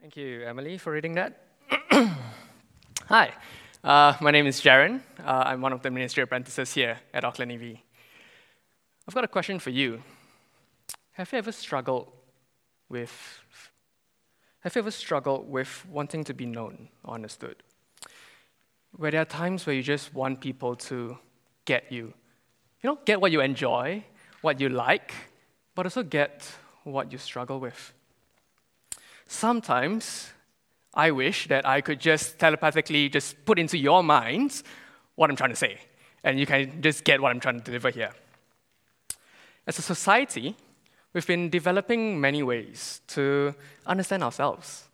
Thank 0.00 0.16
you, 0.16 0.44
Emily, 0.46 0.78
for 0.78 0.92
reading 0.92 1.12
that. 1.16 1.42
Hi, 3.08 3.34
uh, 3.84 4.14
my 4.22 4.30
name 4.30 4.46
is 4.46 4.58
Jaron. 4.58 5.02
Uh, 5.22 5.42
I'm 5.44 5.60
one 5.60 5.74
of 5.74 5.82
the 5.82 5.90
ministry 5.90 6.22
apprentices 6.22 6.72
here 6.72 6.98
at 7.12 7.22
Auckland 7.22 7.52
EV. 7.52 7.76
I've 9.06 9.14
got 9.14 9.24
a 9.24 9.28
question 9.28 9.58
for 9.58 9.68
you. 9.68 10.02
Have 11.12 11.30
you 11.32 11.38
ever 11.38 11.52
struggled 11.52 12.10
with 12.88 13.12
have 14.60 14.74
you 14.74 14.78
ever 14.78 14.90
struggled 14.90 15.50
with 15.50 15.84
wanting 15.90 16.24
to 16.24 16.32
be 16.32 16.46
known 16.46 16.88
or 17.04 17.12
understood? 17.14 17.56
Where 18.96 19.10
there 19.10 19.20
are 19.20 19.26
times 19.26 19.66
where 19.66 19.76
you 19.76 19.82
just 19.82 20.14
want 20.14 20.40
people 20.40 20.76
to 20.76 21.18
get 21.66 21.92
you. 21.92 22.14
You 22.82 22.90
know, 22.90 22.98
get 23.04 23.20
what 23.20 23.32
you 23.32 23.42
enjoy, 23.42 24.02
what 24.40 24.60
you 24.60 24.70
like, 24.70 25.12
but 25.74 25.84
also 25.84 26.02
get 26.02 26.50
what 26.84 27.12
you 27.12 27.18
struggle 27.18 27.60
with. 27.60 27.92
Sometimes 29.32 30.32
I 30.92 31.12
wish 31.12 31.46
that 31.46 31.64
I 31.64 31.82
could 31.82 32.00
just 32.00 32.40
telepathically 32.40 33.08
just 33.08 33.44
put 33.44 33.60
into 33.60 33.78
your 33.78 34.02
minds 34.02 34.64
what 35.14 35.30
I'm 35.30 35.36
trying 35.36 35.50
to 35.50 35.56
say, 35.56 35.78
and 36.24 36.38
you 36.38 36.46
can 36.46 36.82
just 36.82 37.04
get 37.04 37.22
what 37.22 37.30
I'm 37.30 37.38
trying 37.38 37.60
to 37.60 37.64
deliver 37.64 37.90
here. 37.90 38.10
As 39.68 39.78
a 39.78 39.82
society, 39.82 40.56
we've 41.12 41.28
been 41.28 41.48
developing 41.48 42.20
many 42.20 42.42
ways 42.42 43.02
to 43.06 43.54
understand 43.86 44.24
ourselves. 44.24 44.88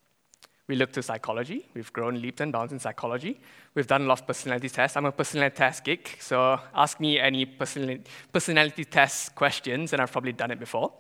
We 0.69 0.77
look 0.77 0.93
to 0.93 1.03
psychology. 1.03 1.67
We've 1.73 1.91
grown 1.95 2.21
leaps 2.21 2.43
and 2.43 2.53
bounds 2.53 2.75
in 2.75 2.79
psychology. 2.79 3.41
We've 3.75 3.87
done 3.87 4.03
a 4.03 4.05
lot 4.07 4.21
of 4.21 4.27
personality 4.27 4.69
tests. 4.69 4.99
I'm 4.99 5.07
a 5.07 5.13
personality 5.13 5.57
test 5.57 5.83
geek, 5.83 6.19
so 6.21 6.61
ask 6.75 7.01
me 7.01 7.19
any 7.19 7.47
personality, 7.47 8.03
personality 8.31 8.85
test 8.85 9.35
questions, 9.35 9.95
and 9.95 10.03
I've 10.03 10.13
probably 10.13 10.33
done 10.33 10.51
it 10.51 10.61
before. 10.61 10.93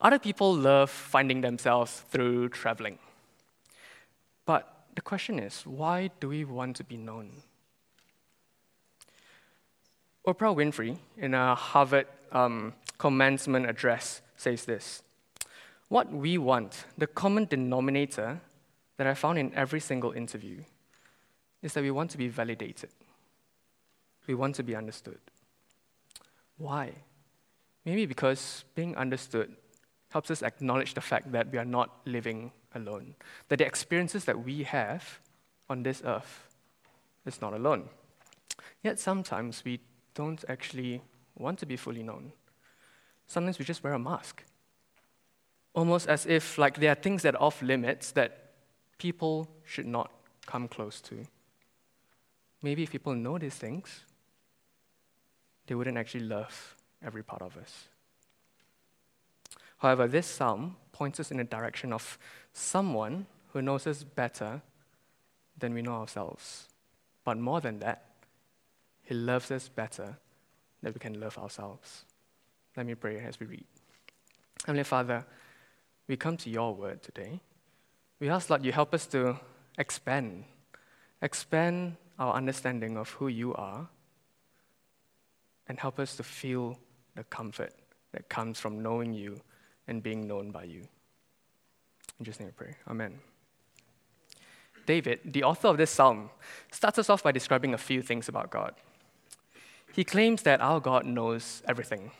Other 0.00 0.18
people 0.18 0.54
love 0.54 0.90
finding 0.90 1.42
themselves 1.42 2.04
through 2.08 2.48
traveling. 2.48 2.98
But 4.46 4.86
the 4.94 5.02
question 5.02 5.38
is 5.38 5.66
why 5.66 6.10
do 6.20 6.28
we 6.28 6.44
want 6.44 6.76
to 6.76 6.84
be 6.84 6.96
known? 6.96 7.42
Oprah 10.26 10.54
Winfrey, 10.54 10.96
in 11.16 11.34
a 11.34 11.54
Harvard 11.54 12.06
um, 12.32 12.74
commencement 12.98 13.68
address, 13.68 14.22
says 14.36 14.64
this 14.64 15.02
What 15.88 16.12
we 16.12 16.38
want, 16.38 16.84
the 16.96 17.06
common 17.06 17.44
denominator 17.44 18.40
that 18.96 19.06
I 19.06 19.14
found 19.14 19.38
in 19.38 19.52
every 19.54 19.80
single 19.80 20.12
interview, 20.12 20.62
is 21.62 21.74
that 21.74 21.82
we 21.82 21.90
want 21.90 22.10
to 22.12 22.18
be 22.18 22.28
validated. 22.28 22.90
We 24.26 24.34
want 24.34 24.54
to 24.56 24.62
be 24.62 24.76
understood. 24.76 25.18
Why? 26.56 26.92
Maybe 27.84 28.06
because 28.06 28.64
being 28.74 28.96
understood 28.96 29.56
helps 30.10 30.30
us 30.30 30.42
acknowledge 30.42 30.94
the 30.94 31.00
fact 31.00 31.32
that 31.32 31.50
we 31.50 31.58
are 31.58 31.64
not 31.64 32.00
living 32.04 32.52
alone, 32.74 33.14
that 33.48 33.58
the 33.58 33.66
experiences 33.66 34.24
that 34.24 34.44
we 34.44 34.62
have 34.64 35.20
on 35.68 35.82
this 35.82 36.02
earth 36.04 36.48
is 37.26 37.40
not 37.40 37.52
alone. 37.52 37.88
Yet 38.82 38.98
sometimes 38.98 39.64
we 39.64 39.80
don't 40.14 40.44
actually 40.48 41.02
want 41.36 41.58
to 41.60 41.66
be 41.66 41.76
fully 41.76 42.02
known. 42.02 42.32
Sometimes 43.26 43.58
we 43.58 43.64
just 43.64 43.84
wear 43.84 43.92
a 43.92 43.98
mask. 43.98 44.44
Almost 45.74 46.08
as 46.08 46.26
if 46.26 46.58
like 46.58 46.80
there 46.80 46.90
are 46.90 46.96
things 46.96 47.22
that 47.22 47.36
are 47.36 47.42
off 47.42 47.62
limits 47.62 48.10
that 48.12 48.52
people 48.98 49.48
should 49.64 49.86
not 49.86 50.10
come 50.46 50.66
close 50.66 51.00
to. 51.02 51.24
Maybe 52.62 52.82
if 52.82 52.90
people 52.90 53.14
know 53.14 53.38
these 53.38 53.54
things, 53.54 54.04
they 55.66 55.74
wouldn't 55.76 55.96
actually 55.96 56.24
love 56.24 56.74
every 57.02 57.22
part 57.22 57.42
of 57.42 57.56
us. 57.56 57.86
However, 59.80 60.06
this 60.06 60.26
psalm 60.26 60.76
points 60.92 61.18
us 61.18 61.30
in 61.30 61.38
the 61.38 61.44
direction 61.44 61.92
of 61.92 62.18
someone 62.52 63.26
who 63.52 63.62
knows 63.62 63.86
us 63.86 64.04
better 64.04 64.60
than 65.58 65.74
we 65.74 65.82
know 65.82 65.94
ourselves. 65.94 66.68
But 67.24 67.38
more 67.38 67.60
than 67.60 67.78
that, 67.80 68.04
he 69.02 69.14
loves 69.14 69.50
us 69.50 69.68
better 69.68 70.18
than 70.82 70.92
we 70.92 71.00
can 71.00 71.18
love 71.18 71.38
ourselves. 71.38 72.04
Let 72.76 72.86
me 72.86 72.94
pray 72.94 73.18
as 73.20 73.40
we 73.40 73.46
read. 73.46 73.64
Heavenly 74.66 74.84
Father, 74.84 75.24
we 76.06 76.16
come 76.16 76.36
to 76.38 76.50
your 76.50 76.74
word 76.74 77.02
today. 77.02 77.40
We 78.20 78.28
ask, 78.28 78.50
Lord, 78.50 78.64
you 78.64 78.72
help 78.72 78.92
us 78.92 79.06
to 79.08 79.40
expand, 79.78 80.44
expand 81.22 81.96
our 82.18 82.34
understanding 82.34 82.98
of 82.98 83.08
who 83.10 83.28
you 83.28 83.54
are, 83.54 83.88
and 85.66 85.78
help 85.78 85.98
us 85.98 86.16
to 86.16 86.22
feel 86.22 86.78
the 87.14 87.24
comfort 87.24 87.72
that 88.12 88.28
comes 88.28 88.60
from 88.60 88.82
knowing 88.82 89.14
you 89.14 89.40
and 89.90 90.02
being 90.02 90.26
known 90.26 90.50
by 90.52 90.64
you. 90.64 90.88
In 92.18 92.24
Jesus' 92.24 92.40
name 92.40 92.48
I 92.48 92.52
pray. 92.52 92.76
Amen. 92.88 93.18
David, 94.86 95.20
the 95.24 95.44
author 95.44 95.68
of 95.68 95.76
this 95.76 95.90
psalm, 95.90 96.30
starts 96.70 96.98
us 96.98 97.10
off 97.10 97.22
by 97.22 97.32
describing 97.32 97.74
a 97.74 97.78
few 97.78 98.00
things 98.00 98.28
about 98.28 98.50
God. 98.50 98.74
He 99.92 100.04
claims 100.04 100.42
that 100.42 100.60
our 100.60 100.80
God 100.80 101.04
knows 101.04 101.62
everything, 101.66 102.12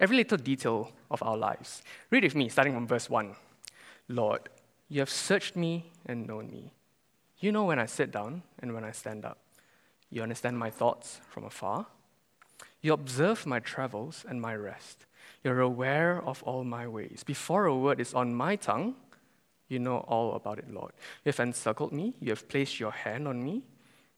every 0.00 0.16
little 0.16 0.38
detail 0.38 0.92
of 1.10 1.22
our 1.22 1.36
lives. 1.36 1.82
Read 2.10 2.24
with 2.24 2.34
me, 2.34 2.48
starting 2.48 2.74
from 2.74 2.86
verse 2.86 3.08
1. 3.08 3.34
Lord, 4.08 4.48
you 4.88 5.00
have 5.00 5.10
searched 5.10 5.56
me 5.56 5.90
and 6.06 6.26
known 6.26 6.50
me. 6.50 6.72
You 7.38 7.52
know 7.52 7.64
when 7.64 7.78
I 7.78 7.86
sit 7.86 8.10
down 8.10 8.42
and 8.58 8.74
when 8.74 8.84
I 8.84 8.90
stand 8.90 9.24
up. 9.24 9.38
You 10.10 10.22
understand 10.22 10.58
my 10.58 10.70
thoughts 10.70 11.20
from 11.28 11.44
afar. 11.44 11.86
You 12.80 12.92
observe 12.92 13.46
my 13.46 13.60
travels 13.60 14.24
and 14.28 14.40
my 14.40 14.54
rest. 14.54 15.06
You're 15.44 15.60
aware 15.60 16.22
of 16.24 16.42
all 16.44 16.64
my 16.64 16.88
ways. 16.88 17.22
Before 17.22 17.66
a 17.66 17.76
word 17.76 18.00
is 18.00 18.14
on 18.14 18.34
my 18.34 18.56
tongue, 18.56 18.94
you 19.68 19.78
know 19.78 19.98
all 19.98 20.34
about 20.34 20.58
it, 20.58 20.72
Lord. 20.72 20.92
You 21.24 21.30
have 21.30 21.40
encircled 21.40 21.92
me, 21.92 22.14
you 22.18 22.30
have 22.30 22.48
placed 22.48 22.80
your 22.80 22.90
hand 22.90 23.28
on 23.28 23.44
me. 23.44 23.62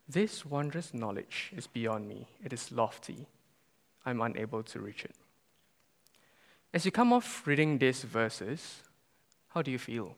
This 0.09 0.47
wondrous 0.47 0.95
knowledge 0.95 1.53
is 1.57 1.67
beyond 1.67 2.09
me, 2.09 2.29
it 2.45 2.53
is 2.53 2.71
lofty. 2.71 3.27
I'm 4.05 4.21
unable 4.21 4.63
to 4.63 4.79
reach 4.79 5.05
it. 5.05 5.17
As 6.73 6.85
you 6.85 6.93
come 6.93 7.13
off 7.13 7.45
reading 7.45 7.79
these 7.79 8.03
verses, 8.03 8.83
how 9.49 9.63
do 9.63 9.73
you 9.73 9.79
feel? 9.79 10.15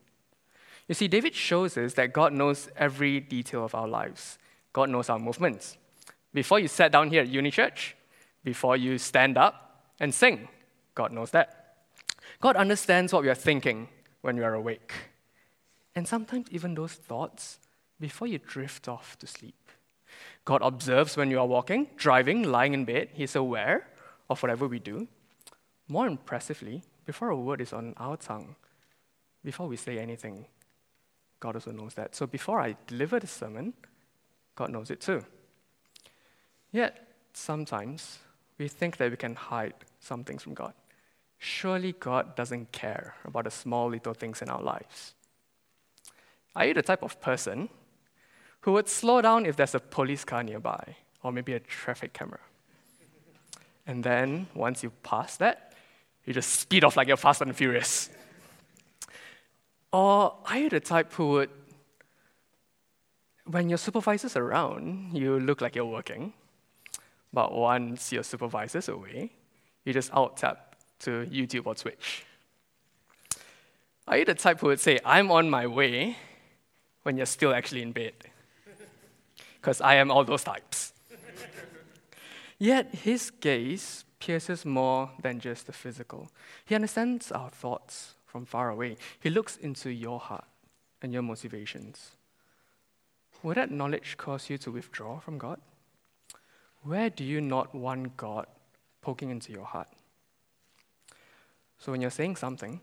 You 0.87 0.93
see, 0.93 1.07
David 1.07 1.33
shows 1.33 1.75
us 1.77 1.95
that 1.95 2.13
God 2.13 2.33
knows 2.33 2.69
every 2.75 3.19
detail 3.19 3.65
of 3.65 3.73
our 3.73 3.87
lives. 3.87 4.37
God 4.73 4.89
knows 4.89 5.09
our 5.09 5.17
movements. 5.17 5.77
Before 6.33 6.59
you 6.59 6.67
sat 6.67 6.91
down 6.91 7.09
here 7.09 7.21
at 7.21 7.29
Uni 7.29 7.49
Church, 7.49 7.95
before 8.43 8.77
you 8.77 8.99
stand 8.99 9.37
up 9.37 9.85
and 9.99 10.13
sing, 10.13 10.47
God 10.99 11.13
knows 11.13 11.31
that. 11.31 11.77
God 12.41 12.57
understands 12.57 13.13
what 13.13 13.23
we 13.23 13.29
are 13.29 13.43
thinking 13.49 13.87
when 14.19 14.35
we 14.35 14.43
are 14.43 14.53
awake. 14.53 14.91
And 15.95 16.05
sometimes 16.05 16.47
even 16.51 16.75
those 16.75 16.91
thoughts 16.91 17.57
before 18.01 18.27
you 18.27 18.37
drift 18.37 18.89
off 18.89 19.17
to 19.19 19.25
sleep. 19.25 19.71
God 20.43 20.61
observes 20.61 21.15
when 21.15 21.31
you 21.31 21.39
are 21.39 21.47
walking, 21.47 21.87
driving, 21.95 22.43
lying 22.43 22.73
in 22.73 22.83
bed. 22.83 23.11
He's 23.13 23.37
aware 23.37 23.87
of 24.29 24.43
whatever 24.43 24.67
we 24.67 24.79
do. 24.79 25.07
More 25.87 26.05
impressively, 26.05 26.83
before 27.05 27.29
a 27.29 27.39
word 27.39 27.61
is 27.61 27.71
on 27.71 27.93
our 27.95 28.17
tongue, 28.17 28.57
before 29.41 29.69
we 29.69 29.77
say 29.77 29.99
anything, 29.99 30.47
God 31.39 31.55
also 31.55 31.71
knows 31.71 31.93
that. 31.93 32.13
So 32.13 32.27
before 32.27 32.59
I 32.59 32.75
deliver 32.87 33.21
the 33.21 33.27
sermon, 33.27 33.73
God 34.53 34.69
knows 34.69 34.91
it 34.91 34.99
too. 34.99 35.23
Yet, 36.73 37.07
sometimes 37.31 38.19
we 38.57 38.67
think 38.67 38.97
that 38.97 39.09
we 39.09 39.15
can 39.15 39.35
hide 39.35 39.75
some 40.01 40.25
things 40.25 40.43
from 40.43 40.55
God. 40.55 40.73
Surely 41.39 41.93
God 41.93 42.35
doesn't 42.35 42.71
care 42.73 43.15
about 43.23 43.45
the 43.45 43.51
small 43.51 43.89
little 43.89 44.13
things 44.13 44.41
in 44.41 44.49
our 44.49 44.61
lives. 44.61 45.13
Are 46.55 46.65
you 46.65 46.73
the 46.73 46.81
type 46.81 47.01
of 47.01 47.19
person 47.21 47.69
who 48.61 48.73
would 48.73 48.89
slow 48.89 49.21
down 49.21 49.45
if 49.45 49.55
there's 49.55 49.73
a 49.73 49.79
police 49.79 50.25
car 50.25 50.43
nearby 50.43 50.97
or 51.23 51.31
maybe 51.31 51.53
a 51.53 51.59
traffic 51.59 52.11
camera? 52.11 52.41
And 53.87 54.03
then 54.03 54.47
once 54.53 54.83
you 54.83 54.91
pass 55.01 55.37
that, 55.37 55.73
you 56.25 56.33
just 56.33 56.51
speed 56.51 56.83
off 56.83 56.97
like 56.97 57.07
you're 57.07 57.17
fast 57.17 57.41
and 57.41 57.55
furious. 57.55 58.09
Or 59.93 60.35
are 60.45 60.57
you 60.57 60.69
the 60.69 60.81
type 60.81 61.13
who 61.13 61.29
would, 61.29 61.49
when 63.45 63.69
your 63.69 63.77
supervisor's 63.77 64.35
around, 64.35 65.17
you 65.17 65.39
look 65.39 65.61
like 65.61 65.75
you're 65.75 65.85
working, 65.85 66.33
but 67.31 67.53
once 67.53 68.11
your 68.11 68.23
supervisor's 68.23 68.89
away, 68.89 69.31
you 69.85 69.93
just 69.93 70.11
alt-tab 70.11 70.57
to 70.99 71.25
YouTube 71.31 71.65
or 71.65 71.75
Twitch? 71.75 72.25
Are 74.07 74.17
you 74.17 74.25
the 74.25 74.33
type 74.33 74.59
who 74.59 74.67
would 74.67 74.79
say, 74.79 74.99
I'm 75.05 75.31
on 75.31 75.49
my 75.49 75.67
way 75.67 76.17
when 77.03 77.17
you're 77.17 77.25
still 77.25 77.53
actually 77.53 77.81
in 77.81 77.91
bed? 77.91 78.13
Because 79.61 79.81
I 79.81 79.95
am 79.95 80.09
all 80.09 80.23
those 80.23 80.43
types. 80.43 80.93
Yet 82.57 82.93
his 82.95 83.29
gaze 83.29 84.05
pierces 84.19 84.65
more 84.65 85.11
than 85.21 85.39
just 85.39 85.67
the 85.67 85.73
physical. 85.73 86.29
He 86.65 86.75
understands 86.75 87.31
our 87.31 87.49
thoughts 87.49 88.15
from 88.25 88.45
far 88.45 88.69
away. 88.69 88.97
He 89.19 89.29
looks 89.29 89.57
into 89.57 89.89
your 89.89 90.19
heart 90.19 90.45
and 91.01 91.13
your 91.13 91.21
motivations. 91.21 92.11
Would 93.43 93.57
that 93.57 93.71
knowledge 93.71 94.17
cause 94.17 94.49
you 94.49 94.57
to 94.59 94.71
withdraw 94.71 95.19
from 95.19 95.37
God? 95.37 95.61
Where 96.83 97.09
do 97.09 97.23
you 97.23 97.41
not 97.41 97.73
want 97.73 98.17
God 98.17 98.47
poking 99.01 99.29
into 99.29 99.51
your 99.51 99.65
heart? 99.65 99.87
So 101.79 101.93
when 101.93 102.01
you're 102.01 102.11
saying 102.11 102.35
something, 102.35 102.81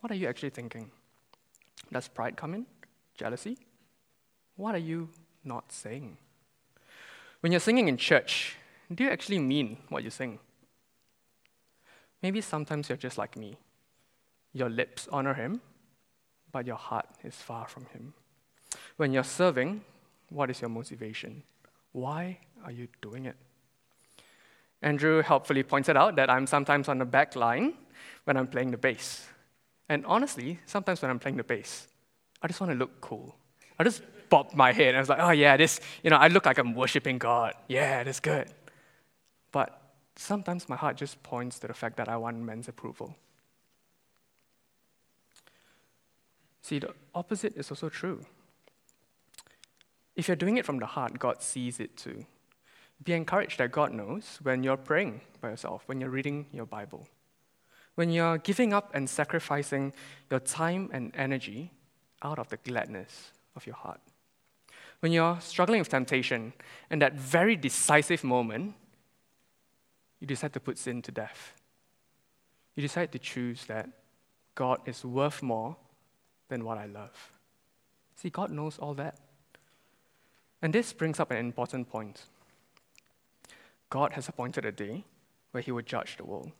what 0.00 0.10
are 0.10 0.16
you 0.16 0.28
actually 0.28 0.50
thinking? 0.50 0.90
Does 1.92 2.08
pride 2.08 2.36
come 2.36 2.54
in? 2.54 2.66
Jealousy? 3.14 3.56
What 4.56 4.74
are 4.74 4.78
you 4.78 5.08
not 5.44 5.70
saying? 5.70 6.16
When 7.40 7.52
you're 7.52 7.60
singing 7.60 7.88
in 7.88 7.96
church, 7.96 8.56
do 8.92 9.04
you 9.04 9.10
actually 9.10 9.38
mean 9.38 9.78
what 9.88 10.02
you 10.02 10.10
sing? 10.10 10.40
Maybe 12.22 12.40
sometimes 12.40 12.88
you're 12.88 12.98
just 12.98 13.18
like 13.18 13.36
me. 13.36 13.56
Your 14.52 14.68
lips 14.68 15.08
honor 15.10 15.34
him, 15.34 15.60
but 16.50 16.66
your 16.66 16.76
heart 16.76 17.06
is 17.24 17.34
far 17.36 17.66
from 17.66 17.86
him. 17.86 18.14
When 18.96 19.12
you're 19.12 19.24
serving, 19.24 19.82
what 20.28 20.50
is 20.50 20.60
your 20.60 20.70
motivation? 20.70 21.42
Why 21.92 22.38
are 22.64 22.72
you 22.72 22.88
doing 23.00 23.26
it? 23.26 23.36
Andrew 24.82 25.22
helpfully 25.22 25.62
pointed 25.62 25.96
out 25.96 26.16
that 26.16 26.28
I'm 26.28 26.46
sometimes 26.46 26.88
on 26.88 26.98
the 26.98 27.04
back 27.04 27.36
line 27.36 27.74
when 28.24 28.36
I'm 28.36 28.46
playing 28.46 28.70
the 28.70 28.76
bass. 28.76 29.26
And 29.88 30.06
honestly, 30.06 30.58
sometimes 30.66 31.02
when 31.02 31.10
I'm 31.10 31.18
playing 31.18 31.36
the 31.36 31.44
bass, 31.44 31.88
I 32.40 32.48
just 32.48 32.60
want 32.60 32.72
to 32.72 32.78
look 32.78 33.00
cool. 33.00 33.34
I 33.78 33.84
just 33.84 34.02
bob 34.28 34.54
my 34.54 34.72
head 34.72 34.88
and 34.88 34.96
I 34.96 35.00
was 35.00 35.08
like, 35.08 35.18
oh 35.20 35.30
yeah, 35.30 35.56
this, 35.56 35.80
you 36.02 36.10
know, 36.10 36.16
I 36.16 36.28
look 36.28 36.46
like 36.46 36.58
I'm 36.58 36.74
worshiping 36.74 37.18
God. 37.18 37.54
Yeah, 37.68 38.02
that's 38.04 38.20
good. 38.20 38.48
But 39.50 39.78
sometimes 40.16 40.68
my 40.68 40.76
heart 40.76 40.96
just 40.96 41.22
points 41.22 41.58
to 41.60 41.66
the 41.66 41.74
fact 41.74 41.96
that 41.98 42.08
I 42.08 42.16
want 42.16 42.38
men's 42.38 42.68
approval. 42.68 43.14
See, 46.62 46.78
the 46.78 46.94
opposite 47.14 47.56
is 47.56 47.70
also 47.70 47.88
true. 47.88 48.24
If 50.14 50.28
you're 50.28 50.36
doing 50.36 50.56
it 50.56 50.64
from 50.64 50.78
the 50.78 50.86
heart, 50.86 51.18
God 51.18 51.42
sees 51.42 51.80
it 51.80 51.96
too. 51.96 52.24
Be 53.02 53.14
encouraged 53.14 53.58
that 53.58 53.72
God 53.72 53.92
knows 53.92 54.38
when 54.42 54.62
you're 54.62 54.76
praying 54.76 55.22
by 55.40 55.50
yourself, 55.50 55.82
when 55.86 56.00
you're 56.00 56.10
reading 56.10 56.46
your 56.52 56.66
Bible, 56.66 57.08
when 57.94 58.10
you're 58.10 58.38
giving 58.38 58.72
up 58.72 58.94
and 58.94 59.08
sacrificing 59.08 59.92
your 60.30 60.40
time 60.40 60.88
and 60.92 61.12
energy 61.14 61.72
out 62.22 62.38
of 62.38 62.48
the 62.48 62.56
gladness 62.58 63.32
of 63.54 63.66
your 63.66 63.74
heart. 63.74 64.00
When 65.00 65.12
you're 65.12 65.38
struggling 65.40 65.80
with 65.80 65.88
temptation 65.88 66.52
and 66.88 67.02
that 67.02 67.14
very 67.14 67.56
decisive 67.56 68.22
moment, 68.22 68.74
you 70.20 70.26
decide 70.26 70.52
to 70.52 70.60
put 70.60 70.78
sin 70.78 71.02
to 71.02 71.10
death. 71.10 71.54
You 72.76 72.82
decide 72.82 73.10
to 73.12 73.18
choose 73.18 73.64
that 73.66 73.88
God 74.54 74.80
is 74.86 75.04
worth 75.04 75.42
more 75.42 75.76
than 76.48 76.64
what 76.64 76.78
I 76.78 76.86
love. 76.86 77.32
See, 78.16 78.30
God 78.30 78.50
knows 78.50 78.78
all 78.78 78.94
that. 78.94 79.18
And 80.62 80.72
this 80.72 80.92
brings 80.92 81.18
up 81.18 81.32
an 81.32 81.38
important 81.38 81.90
point. 81.90 82.26
God 83.90 84.12
has 84.12 84.28
appointed 84.28 84.64
a 84.64 84.72
day 84.72 85.04
where 85.50 85.62
he 85.62 85.72
will 85.72 85.82
judge 85.82 86.16
the 86.16 86.24
world. 86.24 86.52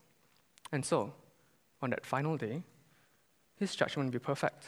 And 0.72 0.84
so, 0.84 1.14
on 1.82 1.90
that 1.90 2.06
final 2.06 2.36
day, 2.36 2.62
his 3.56 3.74
judgment 3.74 4.06
will 4.06 4.18
be 4.20 4.24
perfect. 4.24 4.66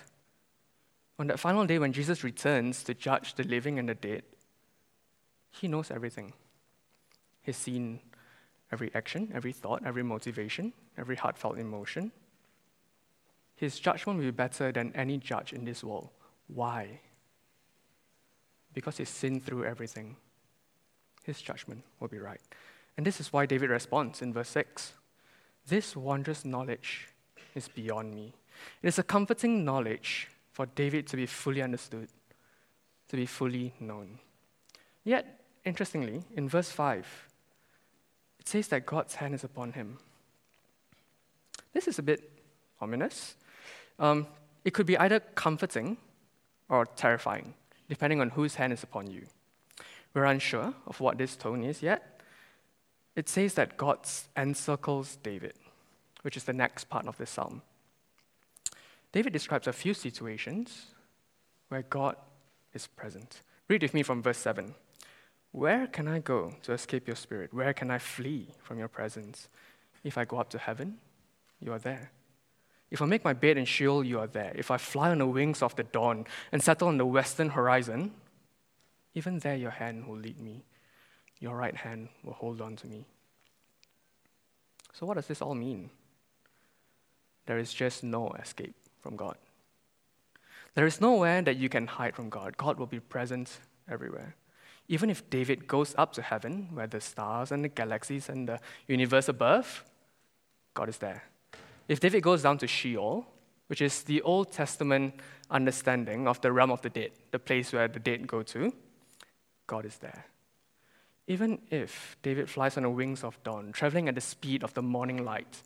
On 1.19 1.29
that 1.29 1.39
final 1.39 1.65
day 1.65 1.79
when 1.79 1.93
Jesus 1.93 2.25
returns 2.25 2.83
to 2.83 2.95
judge 2.95 3.35
the 3.35 3.45
living 3.45 3.79
and 3.79 3.89
the 3.89 3.95
dead, 3.95 4.25
he 5.51 5.69
knows 5.69 5.91
everything. 5.91 6.33
He's 7.43 7.57
seen 7.57 8.01
every 8.73 8.91
action, 8.95 9.31
every 9.33 9.53
thought, 9.53 9.83
every 9.87 10.03
motivation, 10.03 10.73
every 10.99 11.15
heartfelt 11.17 11.59
emotion. 11.59 12.11
His 13.55 13.79
judgment 13.79 14.19
will 14.19 14.27
be 14.27 14.31
better 14.33 14.73
than 14.73 14.93
any 14.97 15.19
judge 15.19 15.53
in 15.53 15.65
this 15.65 15.85
world. 15.85 16.11
Why? 16.49 17.01
Because 18.73 18.97
he's 18.97 19.09
seen 19.09 19.41
through 19.41 19.65
everything. 19.65 20.17
His 21.23 21.41
judgment 21.41 21.85
will 22.01 22.09
be 22.09 22.19
right. 22.19 22.41
And 22.97 23.07
this 23.07 23.21
is 23.21 23.33
why 23.33 23.47
David 23.47 23.71
responds 23.71 24.21
in 24.21 24.33
verse 24.33 24.49
6 24.49 24.95
This 25.67 25.97
wondrous 25.97 26.45
knowledge 26.45 27.09
is 27.55 27.69
beyond 27.69 28.15
me. 28.15 28.35
It 28.83 28.89
is 28.89 28.99
a 28.99 29.03
comforting 29.03 29.65
knowledge 29.65 30.29
for 30.53 30.67
David 30.67 31.07
to 31.09 31.17
be 31.17 31.27
fully 31.27 31.63
understood, 31.63 32.09
to 33.09 33.17
be 33.17 33.27
fully 33.27 33.73
known. 33.81 34.19
Yet, 35.05 35.41
interestingly, 35.65 36.23
in 36.37 36.49
verse 36.49 36.71
5, 36.71 37.29
it 38.39 38.49
says 38.49 38.69
that 38.69 38.87
God's 38.87 39.15
hand 39.15 39.35
is 39.35 39.45
upon 39.45 39.73
him. 39.73 39.99
This 41.73 41.89
is 41.89 41.99
a 41.99 42.03
bit 42.03 42.31
ominous. 42.81 43.35
Um, 43.99 44.27
it 44.65 44.75
could 44.75 44.87
be 44.87 44.99
either 44.99 45.21
comforting 45.21 45.97
or 46.69 46.87
terrifying, 46.87 47.55
depending 47.89 48.21
on 48.21 48.31
whose 48.31 48.55
hand 48.55 48.73
is 48.73 48.83
upon 48.83 49.11
you. 49.11 49.27
We're 50.13 50.25
unsure 50.27 50.73
of 50.87 51.01
what 51.01 51.19
this 51.19 51.37
tone 51.37 51.65
is 51.65 51.83
yet. 51.83 52.14
It 53.17 53.29
says 53.29 53.55
that 53.55 53.77
God 53.77 53.99
encircles 54.37 55.17
David, 55.23 55.55
which 56.23 56.37
is 56.37 56.45
the 56.45 56.53
next 56.53 56.85
part 56.85 57.07
of 57.07 57.17
this 57.17 57.31
psalm. 57.31 57.63
David 59.13 59.33
describes 59.33 59.67
a 59.69 59.73
few 59.73 59.95
situations 59.95 60.87
where 61.69 61.83
God 61.83 62.17
is 62.73 62.89
present. 62.89 63.43
Read 63.69 63.83
with 63.83 63.95
me 63.95 64.03
from 64.03 64.23
verse 64.23 64.39
7. 64.39 64.75
Where 65.53 65.87
can 65.87 66.09
I 66.09 66.19
go 66.19 66.55
to 66.63 66.73
escape 66.73 67.07
your 67.07 67.15
spirit? 67.15 67.55
Where 67.55 67.73
can 67.73 67.91
I 67.91 67.99
flee 67.99 68.49
from 68.61 68.79
your 68.79 68.89
presence? 68.89 69.49
If 70.03 70.19
I 70.19 70.25
go 70.25 70.39
up 70.39 70.51
to 70.51 70.59
heaven, 70.59 70.99
you 71.61 71.73
are 71.73 71.79
there. 71.79 72.11
If 72.91 73.01
I 73.01 73.07
make 73.07 73.25
my 73.25 73.33
bed 73.33 73.57
in 73.57 73.65
Sheol, 73.65 74.05
you 74.05 74.19
are 74.19 74.27
there. 74.27 74.53
If 74.55 74.71
I 74.71 74.77
fly 74.77 75.11
on 75.11 75.19
the 75.19 75.27
wings 75.27 75.63
of 75.63 75.75
the 75.77 75.85
dawn 75.85 76.27
and 76.51 76.63
settle 76.63 76.89
on 76.89 76.99
the 76.99 77.07
western 77.07 77.51
horizon, 77.51 78.13
even 79.15 79.39
there 79.39 79.57
your 79.57 79.71
hand 79.71 80.07
will 80.07 80.17
lead 80.17 80.41
me. 80.41 80.65
Your 81.41 81.57
right 81.57 81.77
hand 81.77 82.09
will 82.23 82.33
hold 82.33 82.61
on 82.61 82.77
to 82.77 82.87
me. 82.87 83.07
So, 84.93 85.07
what 85.07 85.15
does 85.15 85.27
this 85.27 85.43
all 85.43 85.55
mean? 85.55 85.91
There 87.47 87.59
is 87.59 87.75
just 87.75 88.03
no 88.03 88.31
escape 88.33 88.75
from 89.03 89.17
God. 89.17 89.37
There 90.75 90.87
is 90.87 91.01
nowhere 91.01 91.43
that 91.43 91.57
you 91.57 91.69
can 91.69 91.87
hide 91.87 92.15
from 92.15 92.31
God. 92.31 92.57
God 92.57 92.79
will 92.79 92.87
be 92.87 93.01
present 93.01 93.59
everywhere. 93.89 94.35
Even 94.89 95.11
if 95.11 95.29
David 95.31 95.67
goes 95.67 95.95
up 95.97 96.13
to 96.15 96.23
heaven, 96.23 96.69
where 96.73 96.87
the 96.87 97.01
stars 97.01 97.53
and 97.53 97.65
the 97.65 97.69
galaxies 97.69 98.29
and 98.29 98.49
the 98.49 98.61
universe 98.87 99.29
above, 99.29 99.85
God 100.75 100.89
is 100.89 100.99
there. 100.99 101.25
If 101.89 102.01
David 102.01 102.23
goes 102.23 102.43
down 102.43 102.59
to 102.59 102.67
Sheol, 102.67 103.27
which 103.69 103.81
is 103.81 104.03
the 104.03 104.21
Old 104.23 104.53
Testament 104.53 105.15
understanding 105.51 106.29
of 106.29 106.41
the 106.41 106.53
realm 106.53 106.71
of 106.71 106.83
the 106.83 106.91
dead, 106.91 107.13
the 107.31 107.39
place 107.39 107.73
where 107.73 107.89
the 107.89 107.99
dead 107.99 108.27
go 108.27 108.43
to, 108.43 108.73
God 109.67 109.87
is 109.87 109.97
there. 109.99 110.27
Even 111.27 111.59
if 111.71 112.17
David 112.23 112.51
flies 112.51 112.77
on 112.77 112.83
the 112.83 112.91
wings 112.91 113.25
of 113.25 113.43
dawn, 113.43 113.73
traveling 113.73 114.09
at 114.09 114.15
the 114.15 114.21
speed 114.21 114.63
of 114.63 114.75
the 114.75 114.83
morning 114.83 115.25
light 115.25 115.63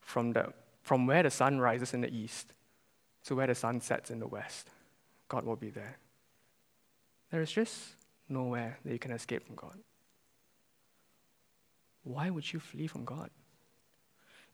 from, 0.00 0.32
the, 0.32 0.52
from 0.82 1.06
where 1.06 1.22
the 1.22 1.30
sun 1.30 1.58
rises 1.58 1.94
in 1.94 2.02
the 2.02 2.14
east 2.14 2.52
to 3.24 3.34
where 3.34 3.46
the 3.46 3.54
sun 3.54 3.80
sets 3.80 4.10
in 4.10 4.18
the 4.18 4.26
west, 4.26 4.68
God 5.28 5.44
will 5.44 5.56
be 5.56 5.70
there. 5.70 5.96
There 7.30 7.40
is 7.40 7.50
just 7.50 7.78
nowhere 8.28 8.78
that 8.84 8.92
you 8.92 8.98
can 8.98 9.12
escape 9.12 9.46
from 9.46 9.56
God. 9.56 9.78
Why 12.02 12.30
would 12.30 12.52
you 12.52 12.60
flee 12.60 12.86
from 12.86 13.04
God? 13.04 13.30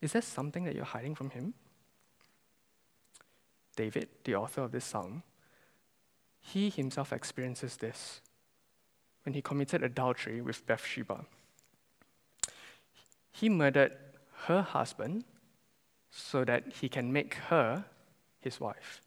Is 0.00 0.12
there 0.12 0.22
something 0.22 0.64
that 0.64 0.74
you're 0.74 0.84
hiding 0.84 1.14
from 1.14 1.30
him? 1.30 1.54
David, 3.76 4.08
the 4.24 4.34
author 4.34 4.62
of 4.62 4.72
this 4.72 4.84
psalm, 4.84 5.22
he 6.40 6.70
himself 6.70 7.12
experiences 7.12 7.76
this 7.76 8.20
when 9.26 9.34
he 9.34 9.42
committed 9.42 9.82
adultery 9.82 10.40
with 10.40 10.66
Bathsheba. 10.66 11.26
He 13.32 13.50
murdered 13.50 13.94
her 14.46 14.62
husband 14.62 15.24
so 16.10 16.44
that 16.44 16.72
he 16.80 16.88
can 16.88 17.12
make 17.12 17.34
her 17.50 17.84
his 18.40 18.58
wife. 18.58 19.02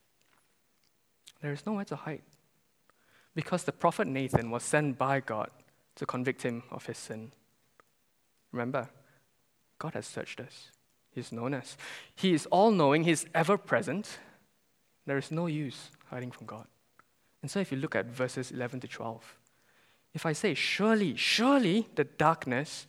There 1.42 1.54
is 1.54 1.66
nowhere 1.66 1.86
to 1.86 1.96
hide 1.96 2.22
because 3.34 3.64
the 3.64 3.72
prophet 3.72 4.08
Nathan 4.08 4.52
was 4.52 4.62
sent 4.62 5.00
by 5.00 5.22
God 5.22 5.50
to 5.96 6.06
convict 6.06 6.44
him 6.44 6.64
of 6.70 6.86
his 6.86 6.98
sin. 6.98 7.32
Remember, 8.52 8.90
God 9.80 9.94
has 9.94 10.06
searched 10.06 10.40
us 10.40 10.72
he's 11.12 11.32
known 11.32 11.54
us. 11.54 11.78
He 12.16 12.34
is 12.34 12.46
all 12.48 12.72
knowing, 12.72 13.04
he's 13.04 13.26
ever 13.34 13.58
present. 13.58 14.20
There 15.06 15.18
is 15.18 15.32
no 15.32 15.48
use 15.48 15.92
hiding 16.10 16.32
from 16.32 16.48
God. 16.48 16.68
And 17.42 17.50
so 17.50 17.60
if 17.60 17.72
you 17.72 17.78
look 17.78 17.96
at 17.96 18.06
verses 18.06 18.52
11 18.52 18.82
to 18.82 18.88
12, 18.88 19.39
if 20.14 20.26
I 20.26 20.34
say, 20.34 20.54
Surely, 20.54 21.16
surely 21.16 21.88
the 21.96 22.04
darkness 22.04 22.88